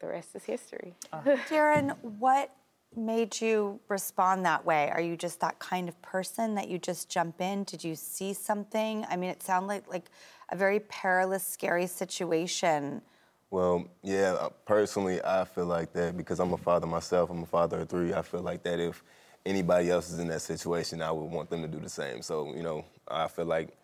the 0.00 0.06
rest 0.06 0.34
is 0.34 0.44
history. 0.44 0.94
Darren, 1.48 1.96
what 2.18 2.54
made 2.96 3.40
you 3.40 3.78
respond 3.88 4.44
that 4.44 4.64
way? 4.64 4.90
Are 4.90 5.00
you 5.00 5.16
just 5.16 5.40
that 5.40 5.58
kind 5.58 5.88
of 5.88 6.00
person 6.02 6.54
that 6.56 6.68
you 6.68 6.78
just 6.78 7.08
jump 7.08 7.40
in? 7.40 7.64
Did 7.64 7.84
you 7.84 7.94
see 7.94 8.32
something? 8.32 9.06
I 9.08 9.16
mean, 9.16 9.30
it 9.30 9.42
sounded 9.42 9.68
like 9.68 9.88
like 9.88 10.10
a 10.50 10.56
very 10.56 10.80
perilous, 10.80 11.46
scary 11.46 11.86
situation. 11.86 13.02
Well, 13.50 13.86
yeah, 14.02 14.36
uh, 14.38 14.48
personally, 14.64 15.22
I 15.24 15.44
feel 15.44 15.66
like 15.66 15.92
that 15.92 16.16
because 16.16 16.40
I'm 16.40 16.52
a 16.52 16.58
father 16.58 16.86
myself. 16.86 17.30
I'm 17.30 17.42
a 17.42 17.46
father 17.46 17.80
of 17.80 17.88
three. 17.88 18.14
I 18.14 18.22
feel 18.22 18.42
like 18.42 18.62
that 18.62 18.78
if 18.78 19.02
anybody 19.44 19.90
else 19.90 20.10
is 20.10 20.18
in 20.18 20.28
that 20.28 20.42
situation, 20.42 21.02
I 21.02 21.10
would 21.10 21.30
want 21.30 21.50
them 21.50 21.62
to 21.62 21.68
do 21.68 21.80
the 21.80 21.88
same. 21.88 22.22
So, 22.22 22.54
you 22.54 22.62
know, 22.62 22.84
I 23.08 23.28
feel 23.28 23.46
like 23.46 23.76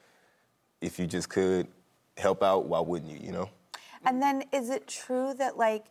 if 0.80 0.98
you 0.98 1.06
just 1.06 1.28
could 1.28 1.66
help 2.16 2.42
out, 2.42 2.66
why 2.66 2.80
wouldn't 2.80 3.10
you, 3.10 3.18
you 3.18 3.32
know? 3.32 3.50
And 4.06 4.22
then 4.22 4.44
is 4.52 4.70
it 4.70 4.86
true 4.86 5.34
that 5.34 5.58
like 5.58 5.86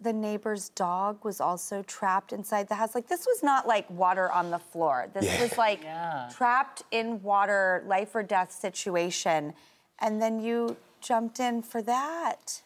the 0.00 0.12
neighbor's 0.12 0.68
dog 0.70 1.24
was 1.24 1.40
also 1.40 1.82
trapped 1.82 2.32
inside 2.32 2.68
the 2.68 2.74
house? 2.76 2.94
Like 2.94 3.08
this 3.08 3.26
was 3.26 3.42
not 3.42 3.66
like 3.66 3.88
water 3.90 4.30
on 4.32 4.50
the 4.50 4.58
floor. 4.58 5.08
This 5.12 5.24
Yeah. 5.24 5.42
was 5.42 5.58
like 5.58 5.80
trapped 6.32 6.82
in 6.90 7.22
water, 7.22 7.82
life 7.86 8.14
or 8.14 8.22
death 8.22 8.52
situation. 8.52 9.52
And 9.98 10.22
then 10.22 10.40
you 10.40 10.76
jumped 11.00 11.40
in 11.40 11.62
for 11.62 11.82
that. 11.82 12.62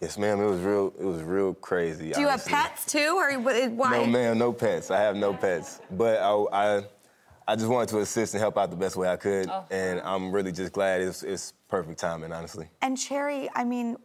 Yes, 0.00 0.18
ma'am. 0.18 0.40
It 0.40 0.46
was 0.46 0.60
real. 0.62 0.92
It 0.98 1.04
was 1.04 1.22
real 1.22 1.54
crazy. 1.54 2.10
Do 2.10 2.20
you 2.20 2.26
have 2.26 2.44
pets 2.44 2.84
too, 2.86 3.14
or 3.16 3.34
why? 3.38 3.98
No, 3.98 4.06
ma'am. 4.06 4.36
No 4.36 4.52
pets. 4.52 4.90
I 4.90 4.98
have 5.00 5.14
no 5.14 5.32
pets. 5.32 5.80
But 5.92 6.18
I, 6.20 6.32
I, 6.52 6.84
I 7.46 7.56
just 7.56 7.68
wanted 7.68 7.88
to 7.90 7.98
assist 8.00 8.34
and 8.34 8.40
help 8.40 8.56
out 8.56 8.70
the 8.70 8.76
best 8.76 8.96
way 8.96 9.08
I 9.08 9.16
could, 9.16 9.48
Oh. 9.48 9.64
and 9.70 10.00
I'm 10.00 10.30
really 10.32 10.52
just 10.52 10.72
glad 10.72 11.00
it's, 11.00 11.22
it's 11.22 11.52
perfect 11.68 11.98
timing, 11.98 12.32
honestly. 12.32 12.68
And 12.80 12.96
Cherry, 12.96 13.48
I 13.54 13.64
mean, 13.64 13.96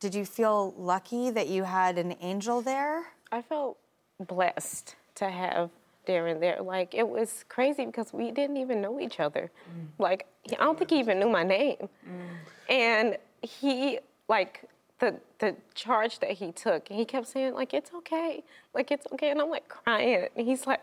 did 0.00 0.14
you 0.14 0.24
feel 0.24 0.74
lucky 0.76 1.30
that 1.30 1.48
you 1.48 1.64
had 1.64 1.98
an 1.98 2.14
angel 2.20 2.60
there? 2.60 3.04
I 3.32 3.42
felt 3.42 3.78
blessed 4.20 4.96
to 5.16 5.30
have 5.30 5.70
Darren 6.06 6.38
there. 6.40 6.60
Like 6.60 6.94
it 6.94 7.08
was 7.08 7.44
crazy 7.48 7.86
because 7.86 8.12
we 8.12 8.30
didn't 8.30 8.58
even 8.58 8.80
know 8.80 9.00
each 9.00 9.20
other. 9.20 9.50
Mm. 9.70 9.86
Like 9.98 10.26
I 10.52 10.56
don't 10.62 10.76
think 10.78 10.90
he 10.90 10.98
even 10.98 11.18
knew 11.18 11.30
my 11.30 11.42
name. 11.42 11.88
Mm. 12.06 12.28
And 12.68 13.16
he 13.40 13.98
like 14.28 14.64
the 14.98 15.16
the 15.38 15.56
charge 15.74 16.18
that 16.20 16.32
he 16.32 16.52
took, 16.52 16.88
he 16.88 17.04
kept 17.06 17.26
saying 17.28 17.54
like 17.54 17.72
it's 17.72 17.90
okay, 17.94 18.44
like 18.74 18.90
it's 18.90 19.06
okay, 19.12 19.30
and 19.30 19.40
I'm 19.40 19.48
like 19.50 19.68
crying, 19.68 20.28
and 20.36 20.46
he's 20.46 20.66
like, 20.66 20.80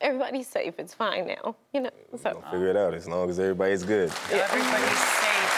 everybody's 0.00 0.48
safe, 0.48 0.74
it's 0.78 0.94
fine 0.94 1.26
now, 1.26 1.56
you 1.72 1.80
know. 1.80 1.90
So 2.20 2.42
Figure 2.50 2.68
it 2.68 2.76
out 2.76 2.94
as 2.94 3.08
long 3.08 3.30
as 3.30 3.38
everybody's 3.38 3.82
good. 3.84 4.10
Everybody's 4.30 4.98
safe. 4.98 5.50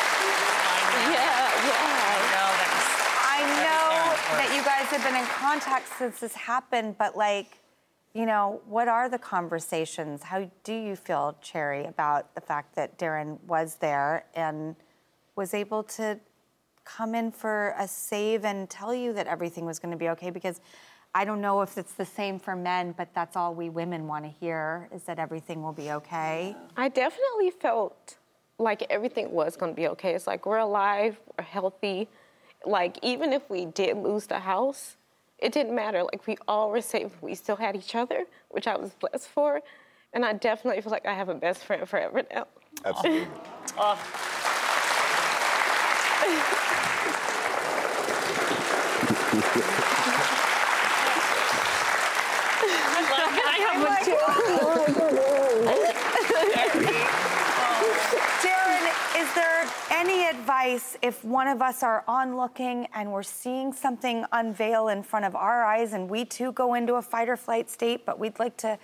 yeah, 1.10 1.66
yeah. 1.66 2.02
I 3.24 3.40
know 3.64 4.36
that 4.38 4.52
you 4.54 4.62
guys 4.62 4.86
have 4.86 5.02
been 5.04 5.20
in 5.20 5.26
contact 5.28 5.88
since 5.98 6.20
this 6.20 6.34
happened, 6.34 6.96
but 6.98 7.16
like, 7.16 7.58
you 8.14 8.26
know, 8.26 8.60
what 8.66 8.88
are 8.88 9.08
the 9.08 9.18
conversations? 9.18 10.22
How 10.22 10.50
do 10.64 10.74
you 10.74 10.96
feel, 10.96 11.36
Cherry, 11.40 11.86
about 11.86 12.34
the 12.34 12.40
fact 12.40 12.74
that 12.76 12.98
Darren 12.98 13.38
was 13.46 13.76
there 13.76 14.26
and 14.34 14.76
was 15.34 15.54
able 15.54 15.82
to 15.84 16.20
come 16.84 17.14
in 17.14 17.30
for 17.30 17.74
a 17.78 17.88
save 17.88 18.44
and 18.44 18.68
tell 18.68 18.94
you 18.94 19.12
that 19.14 19.26
everything 19.26 19.64
was 19.64 19.78
going 19.78 19.92
to 19.92 19.96
be 19.96 20.10
okay? 20.10 20.28
Because 20.30 20.60
I 21.14 21.24
don't 21.26 21.42
know 21.42 21.60
if 21.60 21.76
it's 21.76 21.92
the 21.92 22.06
same 22.06 22.38
for 22.38 22.56
men, 22.56 22.94
but 22.96 23.08
that's 23.14 23.36
all 23.36 23.54
we 23.54 23.68
women 23.68 24.06
want 24.06 24.24
to 24.24 24.30
hear 24.30 24.88
is 24.94 25.02
that 25.04 25.18
everything 25.18 25.62
will 25.62 25.72
be 25.72 25.90
okay. 25.92 26.56
I 26.76 26.88
definitely 26.88 27.50
felt 27.50 28.16
like 28.58 28.86
everything 28.88 29.30
was 29.30 29.56
going 29.56 29.72
to 29.72 29.76
be 29.76 29.88
okay. 29.88 30.14
It's 30.14 30.26
like 30.26 30.46
we're 30.46 30.58
alive, 30.58 31.20
we're 31.36 31.44
healthy. 31.44 32.08
Like 32.64 32.98
even 33.02 33.32
if 33.32 33.50
we 33.50 33.66
did 33.66 33.98
lose 33.98 34.26
the 34.26 34.38
house, 34.38 34.96
it 35.38 35.52
didn't 35.52 35.74
matter. 35.74 36.02
Like 36.02 36.26
we 36.26 36.38
all 36.48 36.70
were 36.70 36.80
safe. 36.80 37.10
We 37.20 37.34
still 37.34 37.56
had 37.56 37.76
each 37.76 37.94
other, 37.94 38.24
which 38.48 38.66
I 38.66 38.76
was 38.76 38.92
blessed 38.94 39.28
for. 39.28 39.60
And 40.14 40.24
I 40.24 40.32
definitely 40.32 40.80
feel 40.80 40.92
like 40.92 41.04
I 41.04 41.12
have 41.14 41.28
a 41.28 41.34
best 41.34 41.64
friend 41.64 41.86
forever 41.86 42.22
now. 42.32 42.46
Absolutely. 42.84 43.26
I 43.76 43.98
oh. 50.14 50.18
have 53.62 53.82
one 53.88 54.04
too. 54.04 54.16
Darren, 58.42 58.86
is 59.20 59.34
there 59.34 59.66
any 59.90 60.26
advice 60.26 60.96
if 61.02 61.24
one 61.24 61.48
of 61.48 61.62
us 61.62 61.82
are 61.82 62.04
onlooking 62.08 62.86
and 62.94 63.12
we're 63.12 63.22
seeing 63.22 63.72
something 63.72 64.24
unveil 64.32 64.88
in 64.88 65.02
front 65.02 65.24
of 65.24 65.34
our 65.36 65.64
eyes 65.64 65.92
and 65.92 66.10
we 66.10 66.24
too 66.24 66.52
go 66.52 66.74
into 66.74 66.94
a 66.94 67.02
fight 67.02 67.28
or 67.28 67.36
flight 67.36 67.70
state, 67.70 68.04
but 68.04 68.18
we'd 68.18 68.38
like 68.38 68.56
to 68.58 68.78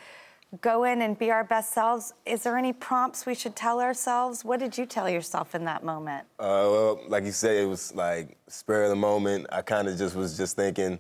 go 0.61 0.85
in 0.85 1.03
and 1.03 1.19
be 1.19 1.31
our 1.31 1.45
best 1.45 1.75
selves. 1.75 2.15
Is 2.25 2.43
there 2.43 2.57
any 2.57 2.73
prompts 2.73 3.27
we 3.27 3.35
should 3.35 3.55
tell 3.55 3.81
ourselves? 3.81 4.45
What 4.45 4.61
did 4.61 4.79
you 4.79 4.87
tell 4.87 5.09
yourself 5.09 5.55
in 5.55 5.65
that 5.67 5.85
moment? 5.85 6.27
Uh, 6.39 6.65
well, 6.71 7.01
like 7.09 7.25
you 7.25 7.33
said, 7.33 7.57
it 7.57 7.67
was 7.67 7.95
like 7.95 8.37
spur 8.47 8.85
of 8.85 8.91
the 8.91 8.97
moment. 8.97 9.47
I 9.53 9.61
kind 9.61 9.89
of 9.89 9.99
just 9.99 10.17
was 10.17 10.37
just 10.37 10.57
thinking, 10.57 10.99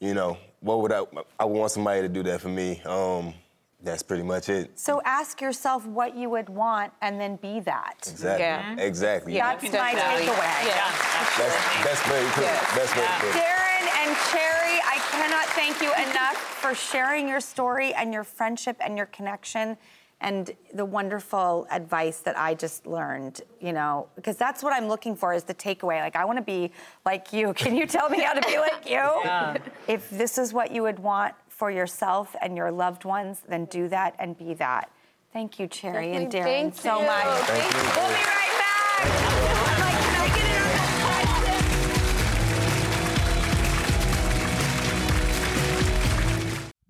you 0.00 0.14
know, 0.14 0.38
what 0.60 0.80
would 0.80 0.92
I? 0.92 1.02
I 1.38 1.44
want 1.44 1.70
somebody 1.72 2.02
to 2.02 2.08
do 2.08 2.22
that 2.24 2.40
for 2.40 2.48
me. 2.48 2.80
Um, 2.84 3.34
that's 3.82 4.02
pretty 4.02 4.22
much 4.22 4.48
it. 4.50 4.78
So 4.78 5.00
ask 5.04 5.40
yourself 5.40 5.86
what 5.86 6.14
you 6.14 6.28
would 6.28 6.50
want 6.50 6.92
and 7.00 7.18
then 7.18 7.36
be 7.36 7.60
that. 7.60 7.96
Exactly. 8.06 8.44
Yeah. 8.44 8.76
Exactly. 8.78 9.32
That's 9.34 9.62
my 9.72 9.92
takeaway. 9.92 10.66
Yeah. 10.66 10.92
That's, 11.38 11.84
that's 11.84 12.06
very 12.06 12.28
cool. 12.32 12.44
That's 12.44 12.92
very 12.92 13.06
cool. 13.20 13.30
Darren 13.40 13.86
and 14.04 14.16
Cherry, 14.30 14.80
I 14.84 15.00
cannot 15.10 15.46
thank 15.56 15.80
you 15.80 15.92
enough 15.94 16.36
for 16.36 16.74
sharing 16.74 17.26
your 17.26 17.40
story 17.40 17.94
and 17.94 18.12
your 18.12 18.24
friendship 18.24 18.76
and 18.80 18.98
your 18.98 19.06
connection 19.06 19.78
and 20.20 20.50
the 20.74 20.84
wonderful 20.84 21.66
advice 21.70 22.18
that 22.20 22.38
I 22.38 22.54
just 22.54 22.86
learned, 22.86 23.40
you 23.60 23.72
know, 23.72 24.08
because 24.16 24.36
that's 24.36 24.62
what 24.62 24.72
I'm 24.72 24.86
looking 24.86 25.16
for 25.16 25.32
is 25.32 25.44
the 25.44 25.54
takeaway. 25.54 26.00
Like, 26.00 26.16
I 26.16 26.24
want 26.24 26.38
to 26.38 26.44
be 26.44 26.72
like 27.06 27.32
you. 27.32 27.52
Can 27.54 27.74
you 27.76 27.86
tell 27.86 28.08
me 28.10 28.20
how 28.20 28.34
to 28.34 28.46
be 28.46 28.58
like 28.58 28.84
you? 28.84 28.92
Yeah. 28.92 29.56
If 29.88 30.10
this 30.10 30.36
is 30.36 30.52
what 30.52 30.72
you 30.72 30.82
would 30.82 30.98
want 30.98 31.34
for 31.48 31.70
yourself 31.70 32.36
and 32.42 32.56
your 32.56 32.70
loved 32.70 33.04
ones, 33.04 33.42
then 33.48 33.64
do 33.66 33.88
that 33.88 34.14
and 34.18 34.36
be 34.36 34.54
that. 34.54 34.90
Thank 35.32 35.58
you, 35.60 35.68
Cherry 35.68 36.12
and 36.12 36.30
Darren, 36.30 36.42
Thank 36.42 36.74
so 36.74 37.00
you. 37.00 37.06
much. 37.06 37.24
Thank 37.24 37.74
you. 37.74 38.02
We'll 38.02 38.39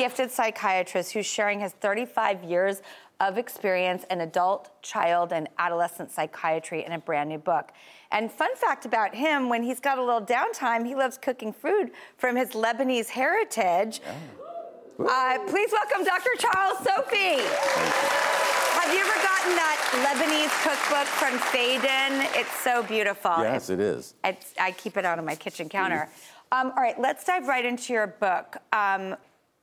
Gifted 0.00 0.30
psychiatrist 0.30 1.12
who's 1.12 1.26
sharing 1.26 1.60
his 1.60 1.72
35 1.72 2.42
years 2.42 2.80
of 3.20 3.36
experience 3.36 4.06
in 4.10 4.22
adult, 4.22 4.70
child, 4.80 5.30
and 5.30 5.46
adolescent 5.58 6.10
psychiatry 6.10 6.86
in 6.86 6.92
a 6.92 6.98
brand 6.98 7.28
new 7.28 7.36
book. 7.36 7.72
And 8.10 8.32
fun 8.32 8.56
fact 8.56 8.86
about 8.86 9.14
him, 9.14 9.50
when 9.50 9.62
he's 9.62 9.78
got 9.78 9.98
a 9.98 10.02
little 10.02 10.22
downtime, 10.22 10.86
he 10.86 10.94
loves 10.94 11.18
cooking 11.18 11.52
food 11.52 11.90
from 12.16 12.34
his 12.34 12.52
Lebanese 12.52 13.10
heritage. 13.10 14.00
Uh, 14.98 15.38
please 15.48 15.70
welcome 15.70 16.02
Dr. 16.02 16.30
Charles 16.38 16.78
Sophy. 16.78 17.36
Have 18.80 18.94
you 18.94 19.00
ever 19.00 19.22
gotten 19.22 19.54
that 19.54 19.76
Lebanese 20.00 20.62
cookbook 20.62 21.08
from 21.08 21.38
Faden? 21.52 22.40
It's 22.40 22.58
so 22.60 22.82
beautiful. 22.84 23.34
Yes, 23.40 23.68
it 23.68 23.80
is. 23.80 24.14
It's, 24.24 24.54
I 24.58 24.70
keep 24.70 24.96
it 24.96 25.04
out 25.04 25.18
on 25.18 25.26
my 25.26 25.34
kitchen 25.34 25.68
counter. 25.68 26.08
Um, 26.52 26.72
all 26.74 26.82
right, 26.82 26.98
let's 26.98 27.22
dive 27.22 27.48
right 27.48 27.66
into 27.66 27.92
your 27.92 28.06
book. 28.06 28.56
Um, 28.72 29.14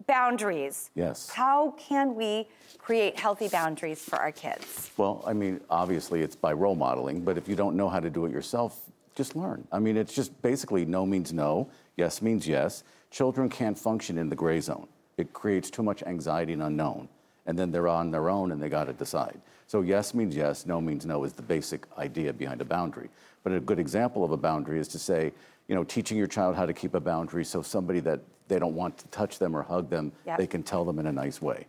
boundaries. 0.07 0.89
Yes. 0.95 1.29
How 1.29 1.71
can 1.71 2.15
we 2.15 2.47
create 2.77 3.19
healthy 3.19 3.49
boundaries 3.49 4.01
for 4.01 4.17
our 4.17 4.31
kids? 4.31 4.91
Well, 4.97 5.23
I 5.27 5.33
mean, 5.33 5.61
obviously 5.69 6.21
it's 6.21 6.35
by 6.35 6.53
role 6.53 6.75
modeling, 6.75 7.21
but 7.21 7.37
if 7.37 7.47
you 7.47 7.55
don't 7.55 7.75
know 7.75 7.89
how 7.89 7.99
to 7.99 8.09
do 8.09 8.25
it 8.25 8.31
yourself, 8.31 8.89
just 9.15 9.35
learn. 9.35 9.67
I 9.71 9.79
mean, 9.79 9.97
it's 9.97 10.13
just 10.13 10.41
basically 10.41 10.85
no 10.85 11.05
means 11.05 11.33
no, 11.33 11.69
yes 11.97 12.21
means 12.21 12.47
yes. 12.47 12.83
Children 13.11 13.49
can't 13.49 13.77
function 13.77 14.17
in 14.17 14.29
the 14.29 14.35
gray 14.35 14.59
zone. 14.59 14.87
It 15.17 15.33
creates 15.33 15.69
too 15.69 15.83
much 15.83 16.03
anxiety 16.03 16.53
and 16.53 16.63
unknown. 16.63 17.09
And 17.45 17.57
then 17.57 17.71
they're 17.71 17.87
on 17.87 18.11
their 18.11 18.29
own 18.29 18.51
and 18.51 18.61
they 18.61 18.69
got 18.69 18.85
to 18.85 18.93
decide. 18.93 19.39
So, 19.67 19.81
yes 19.81 20.13
means 20.13 20.35
yes, 20.35 20.65
no 20.65 20.79
means 20.79 21.05
no 21.05 21.23
is 21.23 21.33
the 21.33 21.41
basic 21.41 21.85
idea 21.97 22.31
behind 22.31 22.61
a 22.61 22.65
boundary. 22.65 23.09
But 23.43 23.53
a 23.53 23.59
good 23.59 23.79
example 23.79 24.23
of 24.23 24.31
a 24.31 24.37
boundary 24.37 24.79
is 24.79 24.87
to 24.89 24.99
say, 24.99 25.33
you 25.67 25.75
know, 25.75 25.83
teaching 25.83 26.17
your 26.17 26.27
child 26.27 26.55
how 26.55 26.65
to 26.65 26.73
keep 26.73 26.93
a 26.93 26.99
boundary 26.99 27.43
so 27.43 27.61
somebody 27.61 27.99
that 28.01 28.21
they 28.47 28.59
don't 28.59 28.75
want 28.75 28.97
to 28.97 29.07
touch 29.07 29.39
them 29.39 29.55
or 29.55 29.61
hug 29.61 29.89
them, 29.89 30.11
Yep. 30.25 30.37
they 30.37 30.47
can 30.47 30.63
tell 30.63 30.85
them 30.85 30.99
in 30.99 31.07
a 31.07 31.11
nice 31.11 31.41
way. 31.41 31.67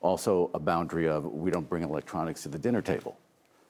Also, 0.00 0.50
a 0.54 0.58
boundary 0.58 1.08
of 1.08 1.24
we 1.24 1.50
don't 1.50 1.68
bring 1.68 1.82
electronics 1.82 2.42
to 2.42 2.48
the 2.48 2.58
dinner 2.58 2.82
table. 2.82 3.18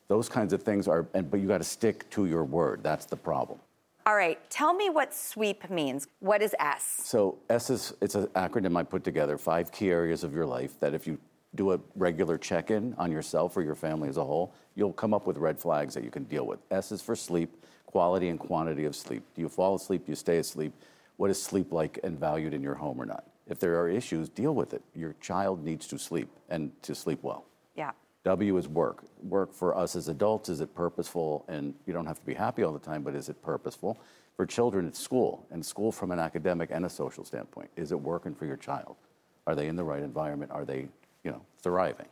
Those 0.08 0.28
kinds 0.28 0.52
of 0.52 0.62
things 0.62 0.86
are, 0.86 1.06
and, 1.14 1.30
but 1.30 1.40
you 1.40 1.48
got 1.48 1.58
to 1.58 1.64
stick 1.64 2.08
to 2.10 2.26
your 2.26 2.44
word. 2.44 2.82
That's 2.82 3.06
the 3.06 3.16
problem. 3.16 3.58
All 4.06 4.14
right, 4.16 4.38
tell 4.50 4.74
me 4.74 4.90
what 4.90 5.14
sweep 5.14 5.68
means. 5.70 6.08
What 6.20 6.42
is 6.42 6.54
S? 6.58 7.00
So 7.04 7.38
S 7.48 7.70
is 7.70 7.94
it's 8.02 8.14
an 8.14 8.26
acronym 8.28 8.76
I 8.76 8.82
put 8.82 9.02
together, 9.02 9.38
five 9.38 9.72
key 9.72 9.90
areas 9.90 10.22
of 10.24 10.34
your 10.34 10.44
life 10.44 10.78
that 10.80 10.92
if 10.92 11.06
you 11.06 11.18
do 11.54 11.72
a 11.72 11.80
regular 11.96 12.36
check-in 12.36 12.94
on 12.98 13.10
yourself 13.10 13.56
or 13.56 13.62
your 13.62 13.74
family 13.76 14.08
as 14.08 14.18
a 14.18 14.24
whole, 14.24 14.52
you'll 14.74 14.92
come 14.92 15.14
up 15.14 15.26
with 15.26 15.38
red 15.38 15.58
flags 15.58 15.94
that 15.94 16.04
you 16.04 16.10
can 16.10 16.24
deal 16.24 16.46
with. 16.46 16.58
S 16.70 16.92
is 16.92 17.00
for 17.00 17.16
sleep, 17.16 17.64
quality 17.94 18.28
and 18.28 18.40
quantity 18.40 18.86
of 18.86 18.96
sleep. 18.96 19.22
Do 19.36 19.40
you 19.40 19.48
fall 19.48 19.76
asleep? 19.76 20.04
Do 20.06 20.10
you 20.10 20.16
stay 20.16 20.38
asleep? 20.38 20.72
What 21.16 21.30
is 21.30 21.40
sleep 21.40 21.70
like 21.70 22.00
and 22.02 22.18
valued 22.18 22.52
in 22.52 22.60
your 22.60 22.74
home 22.74 23.00
or 23.00 23.06
not? 23.06 23.24
If 23.46 23.60
there 23.60 23.80
are 23.80 23.88
issues, 23.88 24.28
deal 24.28 24.52
with 24.52 24.74
it. 24.74 24.82
Your 24.96 25.14
child 25.20 25.62
needs 25.62 25.86
to 25.86 25.98
sleep 26.00 26.28
and 26.48 26.72
to 26.82 26.92
sleep 26.92 27.20
well. 27.22 27.44
Yeah. 27.76 27.92
W 28.24 28.56
is 28.56 28.66
work. 28.66 29.04
Work 29.22 29.54
for 29.54 29.78
us 29.78 29.94
as 29.94 30.08
adults, 30.08 30.48
is 30.48 30.60
it 30.60 30.74
purposeful? 30.74 31.44
And 31.46 31.72
you 31.86 31.92
don't 31.92 32.06
have 32.06 32.18
to 32.18 32.26
be 32.26 32.34
happy 32.34 32.64
all 32.64 32.72
the 32.72 32.80
time, 32.80 33.04
but 33.04 33.14
is 33.14 33.28
it 33.28 33.40
purposeful? 33.42 33.96
For 34.34 34.44
children, 34.44 34.88
it's 34.88 34.98
school, 34.98 35.46
and 35.52 35.64
school 35.64 35.92
from 35.92 36.10
an 36.10 36.18
academic 36.18 36.70
and 36.72 36.84
a 36.84 36.90
social 36.90 37.24
standpoint. 37.24 37.70
Is 37.76 37.92
it 37.92 38.00
working 38.00 38.34
for 38.34 38.44
your 38.44 38.56
child? 38.56 38.96
Are 39.46 39.54
they 39.54 39.68
in 39.68 39.76
the 39.76 39.84
right 39.84 40.02
environment? 40.02 40.50
Are 40.50 40.64
they, 40.64 40.88
you 41.22 41.30
know, 41.30 41.42
thriving? 41.62 42.08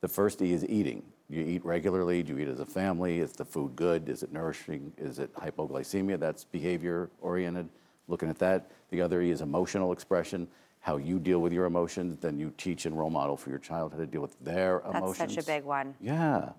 The 0.00 0.06
first 0.06 0.40
E 0.42 0.52
is 0.52 0.64
eating. 0.68 1.02
You 1.30 1.42
eat 1.42 1.64
regularly? 1.64 2.22
Do 2.22 2.34
you 2.34 2.38
eat 2.40 2.48
as 2.48 2.60
a 2.60 2.66
family? 2.66 3.20
Is 3.20 3.32
the 3.32 3.44
food 3.44 3.76
good? 3.76 4.08
Is 4.08 4.22
it 4.22 4.32
nourishing? 4.32 4.92
Is 4.96 5.18
it 5.18 5.34
hypoglycemia? 5.34 6.18
That's 6.18 6.44
behavior 6.44 7.10
oriented. 7.20 7.68
Looking 8.06 8.30
at 8.30 8.38
that. 8.38 8.70
The 8.90 9.02
other 9.02 9.20
E 9.20 9.30
is 9.30 9.42
emotional 9.42 9.92
expression. 9.92 10.48
How 10.80 10.96
you 10.96 11.18
deal 11.18 11.40
with 11.40 11.52
your 11.52 11.66
emotions, 11.66 12.16
then 12.18 12.38
you 12.38 12.52
teach 12.56 12.86
and 12.86 12.96
role 12.96 13.10
model 13.10 13.36
for 13.36 13.50
your 13.50 13.58
child 13.58 13.92
how 13.92 13.98
to 13.98 14.06
deal 14.06 14.22
with 14.22 14.38
their 14.40 14.80
That's 14.84 14.96
emotions. 14.96 15.34
such 15.34 15.44
a 15.44 15.46
big 15.46 15.64
one. 15.64 15.94
Yeah. 16.00 16.50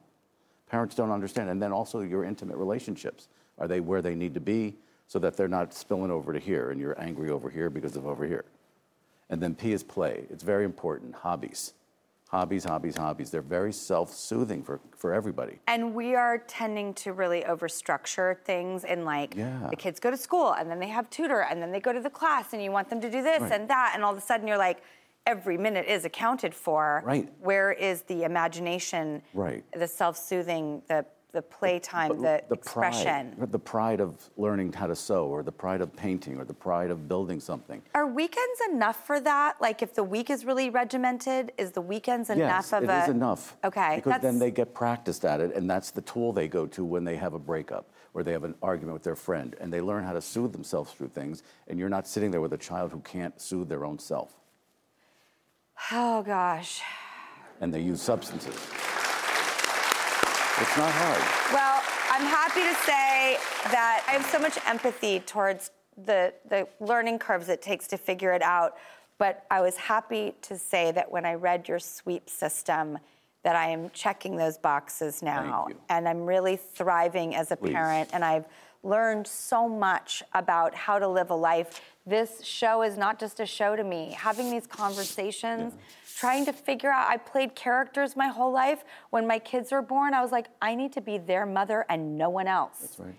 Parents 0.70 0.94
don't 0.94 1.10
understand. 1.10 1.50
And 1.50 1.60
then 1.60 1.72
also 1.72 2.02
your 2.02 2.24
intimate 2.24 2.58
relationships. 2.58 3.28
Are 3.58 3.68
they 3.68 3.80
where 3.80 4.04
they 4.04 4.14
need 4.14 4.36
to 4.36 4.40
be 4.40 4.76
so 5.08 5.18
that 5.20 5.36
they're 5.36 5.48
not 5.48 5.74
spilling 5.74 6.12
over 6.12 6.32
to 6.32 6.40
here 6.40 6.70
and 6.70 6.80
you're 6.80 7.00
angry 7.02 7.32
over 7.32 7.50
here 7.50 7.72
because 7.72 7.96
of 7.96 8.06
over 8.06 8.26
here? 8.28 8.46
And 9.32 9.42
then 9.42 9.56
P 9.56 9.72
is 9.74 9.84
play. 9.84 10.26
It's 10.30 10.44
very 10.44 10.66
important. 10.66 11.16
Hobbies. 11.16 11.74
Hobbies, 12.30 12.64
hobbies, 12.64 12.96
hobbies. 12.96 13.32
They're 13.32 13.42
very 13.42 13.74
self 13.74 14.14
soothing 14.14 14.62
for, 14.62 14.80
for 14.96 15.14
everybody. 15.16 15.58
And 15.68 15.96
we 15.96 16.14
are 16.14 16.38
tending 16.38 16.94
to 16.96 17.12
really 17.12 17.42
overstructure 17.42 18.38
things 18.46 18.84
in 18.84 19.04
like 19.04 19.34
Yeah. 19.36 19.66
the 19.72 19.76
kids 19.76 20.00
go 20.00 20.12
to 20.12 20.18
school 20.18 20.54
and 20.54 20.70
then 20.70 20.78
they 20.80 20.90
have 20.90 21.10
tutor 21.10 21.42
and 21.42 21.60
then 21.60 21.72
they 21.72 21.80
go 21.80 21.92
to 21.92 22.00
the 22.00 22.10
class 22.10 22.54
and 22.54 22.62
you 22.64 22.72
want 22.72 22.88
them 22.88 23.02
to 23.02 23.10
do 23.10 23.24
this 23.24 23.42
Right. 23.42 23.52
and 23.52 23.68
that 23.72 23.94
and 23.96 24.04
all 24.04 24.12
of 24.12 24.18
a 24.18 24.22
sudden 24.22 24.48
you're 24.48 24.60
like 24.60 24.84
every 25.26 25.58
minute 25.58 25.88
is 25.88 26.06
accounted 26.06 26.54
for. 26.54 27.02
Right. 27.04 27.28
Where 27.42 27.72
is 27.72 28.04
the 28.04 28.24
imagination? 28.26 29.24
Right. 29.34 29.64
The 29.76 29.88
self-soothing, 29.88 30.84
the 30.88 31.06
the 31.32 31.42
playtime, 31.42 32.22
the, 32.22 32.44
the 32.50 32.56
expression. 32.56 33.36
pride, 33.36 33.52
the 33.52 33.60
pride 33.60 34.02
of 34.02 34.30
learning 34.36 34.74
how 34.74 34.88
to 34.88 34.96
sew, 34.96 35.28
or 35.28 35.44
the 35.44 35.52
pride 35.52 35.82
of 35.82 35.96
painting, 35.96 36.40
or 36.40 36.44
the 36.44 36.54
pride 36.54 36.90
of 36.90 37.08
building 37.08 37.40
something. 37.40 37.82
Are 37.94 38.08
weekends 38.08 38.62
enough 38.72 39.06
for 39.06 39.20
that? 39.20 39.62
Like, 39.62 39.82
if 39.84 39.94
the 39.94 40.04
week 40.04 40.30
is 40.30 40.44
really 40.44 40.70
regimented, 40.70 41.52
is 41.58 41.72
the 41.72 41.82
weekends 41.82 42.30
enough 42.30 42.72
yes, 42.72 42.74
of 42.74 42.84
it 42.84 42.90
a? 42.90 43.04
is 43.04 43.10
enough. 43.10 43.56
Okay, 43.64 43.98
Because 43.98 44.14
that's 44.14 44.24
then 44.24 44.40
they 44.40 44.50
get 44.50 44.74
practiced 44.74 45.24
at 45.24 45.40
it, 45.40 45.56
and 45.56 45.70
that's 45.70 45.92
the 45.92 46.02
tool 46.02 46.34
they 46.34 46.48
go 46.48 46.66
to 46.68 46.84
when 46.84 47.04
they 47.04 47.16
have 47.16 47.34
a 47.34 47.40
breakup 47.40 47.92
or 48.16 48.24
they 48.24 48.32
have 48.32 48.44
an 48.44 48.56
argument 48.64 48.94
with 48.94 49.04
their 49.04 49.16
friend, 49.16 49.56
and 49.60 49.72
they 49.72 49.82
learn 49.82 50.04
how 50.04 50.14
to 50.14 50.22
soothe 50.22 50.52
themselves 50.52 50.92
through 50.94 51.10
things. 51.10 51.44
And 51.68 51.78
you're 51.78 51.90
not 51.90 52.08
sitting 52.08 52.32
there 52.32 52.42
with 52.42 52.54
a 52.54 52.58
child 52.58 52.92
who 52.92 53.02
can't 53.02 53.40
soothe 53.40 53.70
their 53.70 53.86
own 53.86 54.00
self, 54.00 54.34
oh 55.92 56.24
gosh. 56.24 56.82
and 57.62 57.72
they 57.72 57.82
use 57.82 58.02
substances. 58.02 58.56
It's 60.62 60.78
not 60.78 60.92
hard. 60.92 61.54
Well, 61.54 61.82
I'm 62.12 62.26
happy 62.26 62.62
to 62.62 62.76
say 62.86 63.38
that 63.72 64.04
I 64.08 64.12
have 64.12 64.26
so 64.26 64.40
much 64.40 64.58
empathy 64.68 65.22
towards 65.22 65.72
the, 66.06 66.34
the 66.50 66.68
learning 66.80 67.20
curves 67.20 67.50
it 67.50 67.62
takes 67.62 67.88
to 67.88 67.98
figure 67.98 68.34
it 68.34 68.42
out. 68.42 68.76
But 69.18 69.46
I 69.50 69.62
was 69.62 69.78
happy 69.78 70.34
to 70.44 70.58
say 70.58 70.92
that 70.92 71.12
when 71.12 71.26
I 71.26 71.36
read 71.36 71.68
your 71.68 71.80
sweep 71.80 72.30
system, 72.30 72.98
that 73.44 73.56
I 73.56 73.70
am 73.70 73.90
checking 73.92 74.36
those 74.36 74.58
boxes 74.58 75.22
now. 75.22 75.68
And 75.90 76.08
I'm 76.08 76.26
really 76.26 76.58
thriving 76.58 77.36
as 77.36 77.52
a 77.52 77.56
Please. 77.56 77.74
parent. 77.74 78.10
And 78.12 78.24
I've 78.24 78.46
learned 78.84 79.28
so 79.28 79.68
much 79.68 80.24
about 80.34 80.76
how 80.76 81.00
to 81.00 81.08
live 81.08 81.30
a 81.30 81.36
life. 81.36 81.82
This 82.06 82.44
show 82.44 82.82
is 82.82 82.98
not 82.98 83.20
just 83.20 83.40
a 83.40 83.46
show 83.46 83.76
to 83.76 83.84
me. 83.84 84.16
Having 84.18 84.52
these 84.52 84.68
conversations, 84.68 85.74
trying 86.20 86.46
to 86.46 86.54
figure 86.54 86.92
out, 86.92 87.08
I 87.08 87.16
played 87.16 87.56
characters 87.56 88.16
my 88.18 88.28
whole 88.28 88.52
life. 88.52 88.84
When 89.10 89.26
my 89.26 89.40
kids 89.40 89.72
were 89.72 89.82
born, 89.82 90.14
I 90.14 90.22
was 90.22 90.32
like, 90.32 90.48
I 90.62 90.76
need 90.76 90.92
to 90.94 91.02
be 91.02 91.18
their 91.18 91.46
mother 91.46 91.86
and 91.90 92.18
no 92.18 92.30
one 92.30 92.48
else. 92.48 92.80
That's 92.82 93.00
right. 93.00 93.16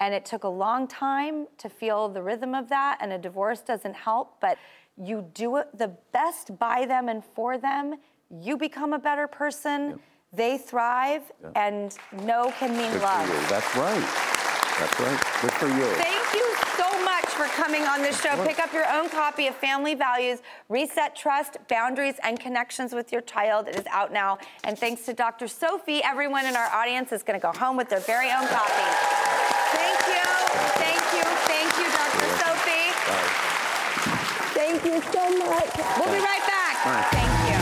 And 0.00 0.12
it 0.12 0.26
took 0.26 0.44
a 0.44 0.48
long 0.48 0.86
time 0.86 1.46
to 1.58 1.68
feel 1.68 2.08
the 2.08 2.22
rhythm 2.22 2.54
of 2.54 2.68
that, 2.68 2.98
and 3.00 3.12
a 3.12 3.18
divorce 3.18 3.60
doesn't 3.60 3.94
help, 3.94 4.40
but 4.40 4.58
you 4.96 5.30
do 5.32 5.56
it 5.56 5.68
the 5.78 5.88
best 6.12 6.58
by 6.58 6.84
them 6.84 7.08
and 7.08 7.24
for 7.24 7.56
them. 7.56 7.94
You 8.28 8.56
become 8.56 8.92
a 8.92 8.98
better 8.98 9.26
person, 9.28 10.00
they 10.32 10.58
thrive, 10.58 11.22
and 11.54 11.96
no 12.24 12.52
can 12.58 12.76
mean 12.76 12.92
Good 12.92 13.02
love. 13.02 13.28
That's 13.48 13.76
right. 13.76 14.08
That's 14.78 15.00
right. 15.00 15.20
Good 15.40 15.52
for 15.52 15.68
you. 15.68 15.86
Thank 16.02 16.34
you 16.34 16.54
so 16.76 17.04
much 17.04 17.31
for 17.42 17.48
coming 17.54 17.82
on 17.82 18.02
this 18.02 18.20
show. 18.20 18.36
Pick 18.44 18.60
up 18.60 18.72
your 18.72 18.88
own 18.92 19.08
copy 19.08 19.48
of 19.48 19.54
Family 19.56 19.94
Values 19.94 20.40
Reset 20.68 21.16
Trust, 21.16 21.56
Boundaries, 21.68 22.14
and 22.22 22.38
Connections 22.38 22.92
with 22.92 23.10
Your 23.10 23.22
Child. 23.22 23.66
It 23.68 23.76
is 23.76 23.86
out 23.90 24.12
now. 24.12 24.38
And 24.62 24.78
thanks 24.78 25.04
to 25.06 25.12
Dr. 25.12 25.48
Sophy, 25.48 26.02
everyone 26.04 26.46
in 26.46 26.54
our 26.54 26.68
audience 26.68 27.10
is 27.10 27.22
going 27.24 27.38
to 27.38 27.42
go 27.42 27.52
home 27.52 27.76
with 27.76 27.88
their 27.88 28.00
very 28.00 28.30
own 28.30 28.46
copy. 28.46 28.86
Thank 29.72 29.98
you. 30.06 30.28
Thank 30.78 31.02
you. 31.14 31.24
Thank 31.50 31.70
you, 31.78 31.88
Dr. 31.90 32.28
Sophy. 32.38 32.84
Thank 34.54 34.84
you 34.84 35.00
so 35.12 35.38
much. 35.38 35.70
We'll 35.98 36.12
be 36.12 36.20
right 36.20 36.46
back. 36.46 37.10
Thank 37.10 37.56
you. 37.56 37.61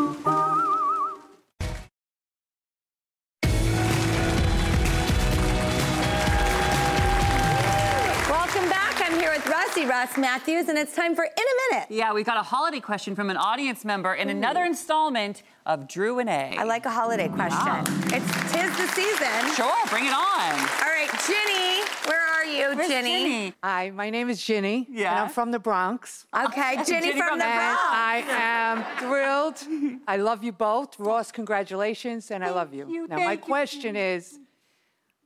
Mathews, 10.31 10.69
and 10.69 10.77
it's 10.77 10.95
time 10.95 11.13
for 11.13 11.25
In 11.25 11.31
a 11.33 11.73
Minute. 11.75 11.87
Yeah, 11.89 12.13
we 12.13 12.23
got 12.23 12.37
a 12.37 12.41
holiday 12.41 12.79
question 12.79 13.15
from 13.15 13.29
an 13.29 13.35
audience 13.35 13.83
member 13.83 14.13
in 14.13 14.29
another 14.29 14.63
installment 14.63 15.43
of 15.65 15.89
Drew 15.89 16.19
and 16.19 16.29
A. 16.29 16.55
I 16.57 16.63
like 16.63 16.85
a 16.85 16.89
holiday 16.89 17.29
ah. 17.29 17.35
question. 17.35 18.13
It's 18.15 18.31
tis 18.49 18.71
the 18.77 18.87
season. 18.95 19.55
Sure, 19.55 19.75
bring 19.89 20.05
it 20.05 20.13
on. 20.13 20.51
All 20.83 20.87
right, 20.87 21.09
Ginny, 21.27 21.83
where 22.07 22.25
are 22.25 22.45
you, 22.45 22.77
Where's 22.77 22.87
Ginny? 22.87 23.23
Ginny? 23.23 23.53
Hi, 23.61 23.89
my 23.89 24.09
name 24.09 24.29
is 24.29 24.41
Ginny. 24.41 24.87
Yeah. 24.89 25.11
And 25.11 25.19
I'm 25.19 25.29
from 25.29 25.51
the 25.51 25.59
Bronx. 25.59 26.25
Okay, 26.33 26.75
Ginny, 26.85 27.07
Ginny 27.07 27.11
from, 27.19 27.27
from 27.31 27.39
the 27.39 27.43
the 27.43 27.51
Bronx. 27.51 27.81
I 27.83 28.23
am 28.29 28.85
thrilled. 28.99 29.99
I 30.07 30.15
love 30.15 30.45
you 30.45 30.53
both. 30.53 30.97
Ross, 30.97 31.33
congratulations, 31.33 32.31
and 32.31 32.41
I 32.41 32.51
love 32.51 32.73
you. 32.73 32.87
you, 32.89 33.05
now, 33.09 33.17
my 33.17 33.33
you, 33.33 33.37
question 33.37 33.97
is 33.97 34.39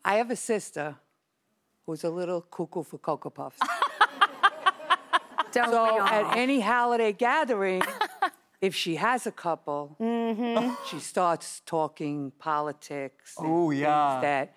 I 0.04 0.16
have 0.16 0.32
a 0.32 0.36
sister 0.36 0.96
who's 1.86 2.04
a 2.04 2.10
little 2.10 2.42
cuckoo 2.42 2.82
for 2.82 2.98
Cocoa 2.98 3.30
Puffs. 3.30 3.60
Don't 5.56 5.68
we 5.70 5.74
so, 5.74 5.80
all? 5.80 6.00
at 6.02 6.38
any 6.38 6.60
holiday 6.60 7.14
gathering, 7.14 7.82
if 8.62 8.76
she 8.76 8.96
has 8.98 9.26
a 9.28 9.32
couple, 9.32 9.96
Mm-hmm. 10.00 10.74
she 10.90 11.00
starts 11.00 11.62
talking 11.66 12.32
politics. 12.40 13.36
and 13.38 13.48
Oh, 13.48 13.70
things 13.70 13.82
yeah. 13.82 14.20
That 14.22 14.54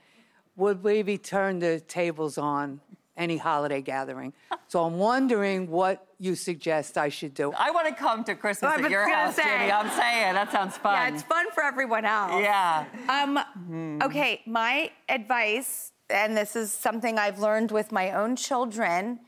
would 0.57 0.83
maybe 0.85 1.19
turn 1.19 1.59
the 1.61 1.81
tables 1.81 2.37
on 2.39 2.81
any 3.17 3.37
holiday 3.37 3.81
gathering. 3.83 4.33
So 4.69 4.85
I'm 4.85 4.97
wondering 4.99 5.69
what 5.71 6.07
you 6.21 6.35
suggest 6.37 6.97
I 6.97 7.09
should 7.09 7.35
do. 7.35 7.53
I 7.53 7.71
want 7.73 7.89
to 7.89 7.95
come 7.95 8.23
to 8.25 8.35
Christmas 8.35 8.73
I 8.77 8.83
at 8.85 8.91
your 8.91 9.09
house, 9.09 9.35
say. 9.37 9.43
Ginny. 9.43 9.73
I'm 9.73 9.89
saying 9.91 10.35
that 10.35 10.53
sounds 10.53 10.77
fun. 10.77 10.95
Yeah, 10.95 11.15
it's 11.15 11.23
fun 11.25 11.47
for 11.53 11.63
everyone 11.65 12.05
else. 12.05 12.41
Yeah. 12.43 12.85
Um, 13.09 14.01
Okay, 14.03 14.43
my 14.47 14.91
advice, 15.09 15.93
and 16.11 16.37
this 16.37 16.55
is 16.55 16.73
something 16.73 17.19
I've 17.19 17.39
learned 17.41 17.71
with 17.73 17.91
my 17.93 18.13
own 18.13 18.37
children, 18.37 19.21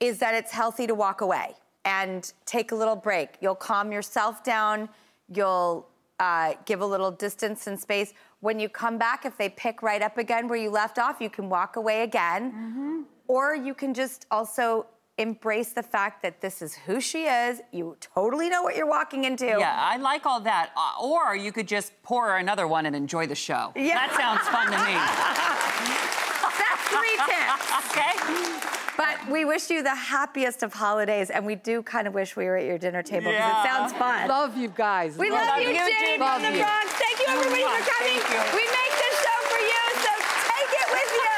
is 0.00 0.18
that 0.18 0.34
it's 0.34 0.52
healthy 0.52 0.86
to 0.86 0.94
walk 0.94 1.20
away 1.20 1.54
and 1.84 2.32
take 2.44 2.72
a 2.72 2.74
little 2.74 2.96
break. 2.96 3.30
You'll 3.40 3.54
calm 3.54 3.92
yourself 3.92 4.44
down. 4.44 4.88
You'll 5.32 5.88
uh, 6.20 6.54
give 6.64 6.80
a 6.80 6.86
little 6.86 7.10
distance 7.10 7.66
and 7.66 7.78
space. 7.78 8.12
When 8.40 8.60
you 8.60 8.68
come 8.68 8.98
back, 8.98 9.24
if 9.24 9.36
they 9.36 9.48
pick 9.48 9.82
right 9.82 10.02
up 10.02 10.18
again 10.18 10.48
where 10.48 10.58
you 10.58 10.70
left 10.70 10.98
off, 10.98 11.20
you 11.20 11.30
can 11.30 11.48
walk 11.48 11.76
away 11.76 12.02
again. 12.02 13.04
Or 13.26 13.54
you 13.54 13.74
can 13.74 13.92
just 13.94 14.26
also 14.30 14.86
embrace 15.18 15.72
the 15.72 15.82
fact 15.82 16.22
that 16.22 16.40
this 16.40 16.62
is 16.62 16.74
who 16.74 17.00
she 17.00 17.24
is. 17.24 17.60
You 17.72 17.96
totally 18.00 18.48
know 18.48 18.62
what 18.62 18.76
you're 18.76 18.86
walking 18.86 19.24
into. 19.24 19.46
Yeah, 19.46 19.74
I 19.76 19.96
like 19.96 20.24
all 20.26 20.40
that. 20.40 20.70
Uh, 20.76 21.04
or 21.04 21.34
you 21.34 21.50
could 21.50 21.66
just 21.66 21.92
pour 22.02 22.28
her 22.28 22.36
another 22.36 22.68
one 22.68 22.86
and 22.86 22.94
enjoy 22.94 23.26
the 23.26 23.34
show. 23.34 23.72
Yeah. 23.74 23.94
That 23.94 24.14
sounds 24.16 24.46
fun 24.48 24.66
to 24.66 24.78
me. 24.78 24.94
That's 26.58 26.82
three 26.88 27.16
tips. 27.26 27.64
Okay. 28.68 28.77
But 28.98 29.16
we 29.30 29.44
wish 29.44 29.70
you 29.70 29.80
the 29.84 29.94
happiest 29.94 30.64
of 30.64 30.72
holidays, 30.74 31.30
and 31.30 31.46
we 31.46 31.54
do 31.54 31.84
kind 31.84 32.08
of 32.08 32.14
wish 32.14 32.34
we 32.34 32.46
were 32.46 32.56
at 32.56 32.66
your 32.66 32.78
dinner 32.78 33.00
table 33.02 33.30
because 33.30 33.38
Yeah. 33.38 33.62
it 33.62 33.68
sounds 33.70 33.92
fun. 33.92 34.26
Love 34.28 34.56
you 34.58 34.68
guys. 34.74 35.16
we 35.16 35.30
love, 35.30 35.46
love 35.46 35.60
you, 35.62 35.68
you, 35.68 35.74
Jenny 35.76 35.92
Jenny. 35.94 36.18
from 36.18 36.26
Love 36.26 36.42
the 36.42 36.50
you. 36.58 36.64
Bronx. 36.64 36.86
Thank 36.98 37.18
you, 37.20 37.26
everybody, 37.28 37.62
for 37.62 37.68
coming. 37.94 38.18
Thank 38.18 38.24
you. 38.34 38.40
We 38.58 38.64
make 38.80 38.92
this 38.98 39.14
show 39.22 39.38
for 39.54 39.60
you, 39.62 39.82
so 40.02 40.12
take 40.50 40.72
it 40.82 40.88
with 40.90 41.10
you. 41.14 41.28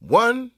One, 0.00 0.50
two, 0.50 0.57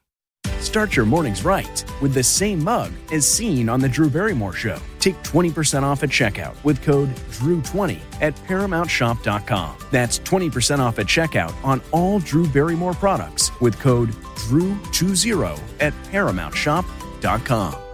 Start 0.71 0.95
your 0.95 1.05
mornings 1.05 1.43
right 1.43 1.83
with 2.01 2.13
the 2.13 2.23
same 2.23 2.63
mug 2.63 2.93
as 3.11 3.27
seen 3.27 3.67
on 3.67 3.81
The 3.81 3.89
Drew 3.89 4.09
Barrymore 4.09 4.53
Show. 4.53 4.77
Take 4.99 5.21
20% 5.21 5.83
off 5.83 6.01
at 6.01 6.07
checkout 6.07 6.55
with 6.63 6.81
code 6.81 7.09
DREW20 7.09 7.99
at 8.21 8.33
ParamountShop.com. 8.47 9.75
That's 9.91 10.19
20% 10.19 10.79
off 10.79 10.97
at 10.97 11.07
checkout 11.07 11.53
on 11.61 11.81
all 11.91 12.19
Drew 12.19 12.47
Barrymore 12.47 12.93
products 12.93 13.51
with 13.59 13.77
code 13.81 14.11
DREW20 14.47 15.59
at 15.81 15.91
ParamountShop.com. 16.03 17.90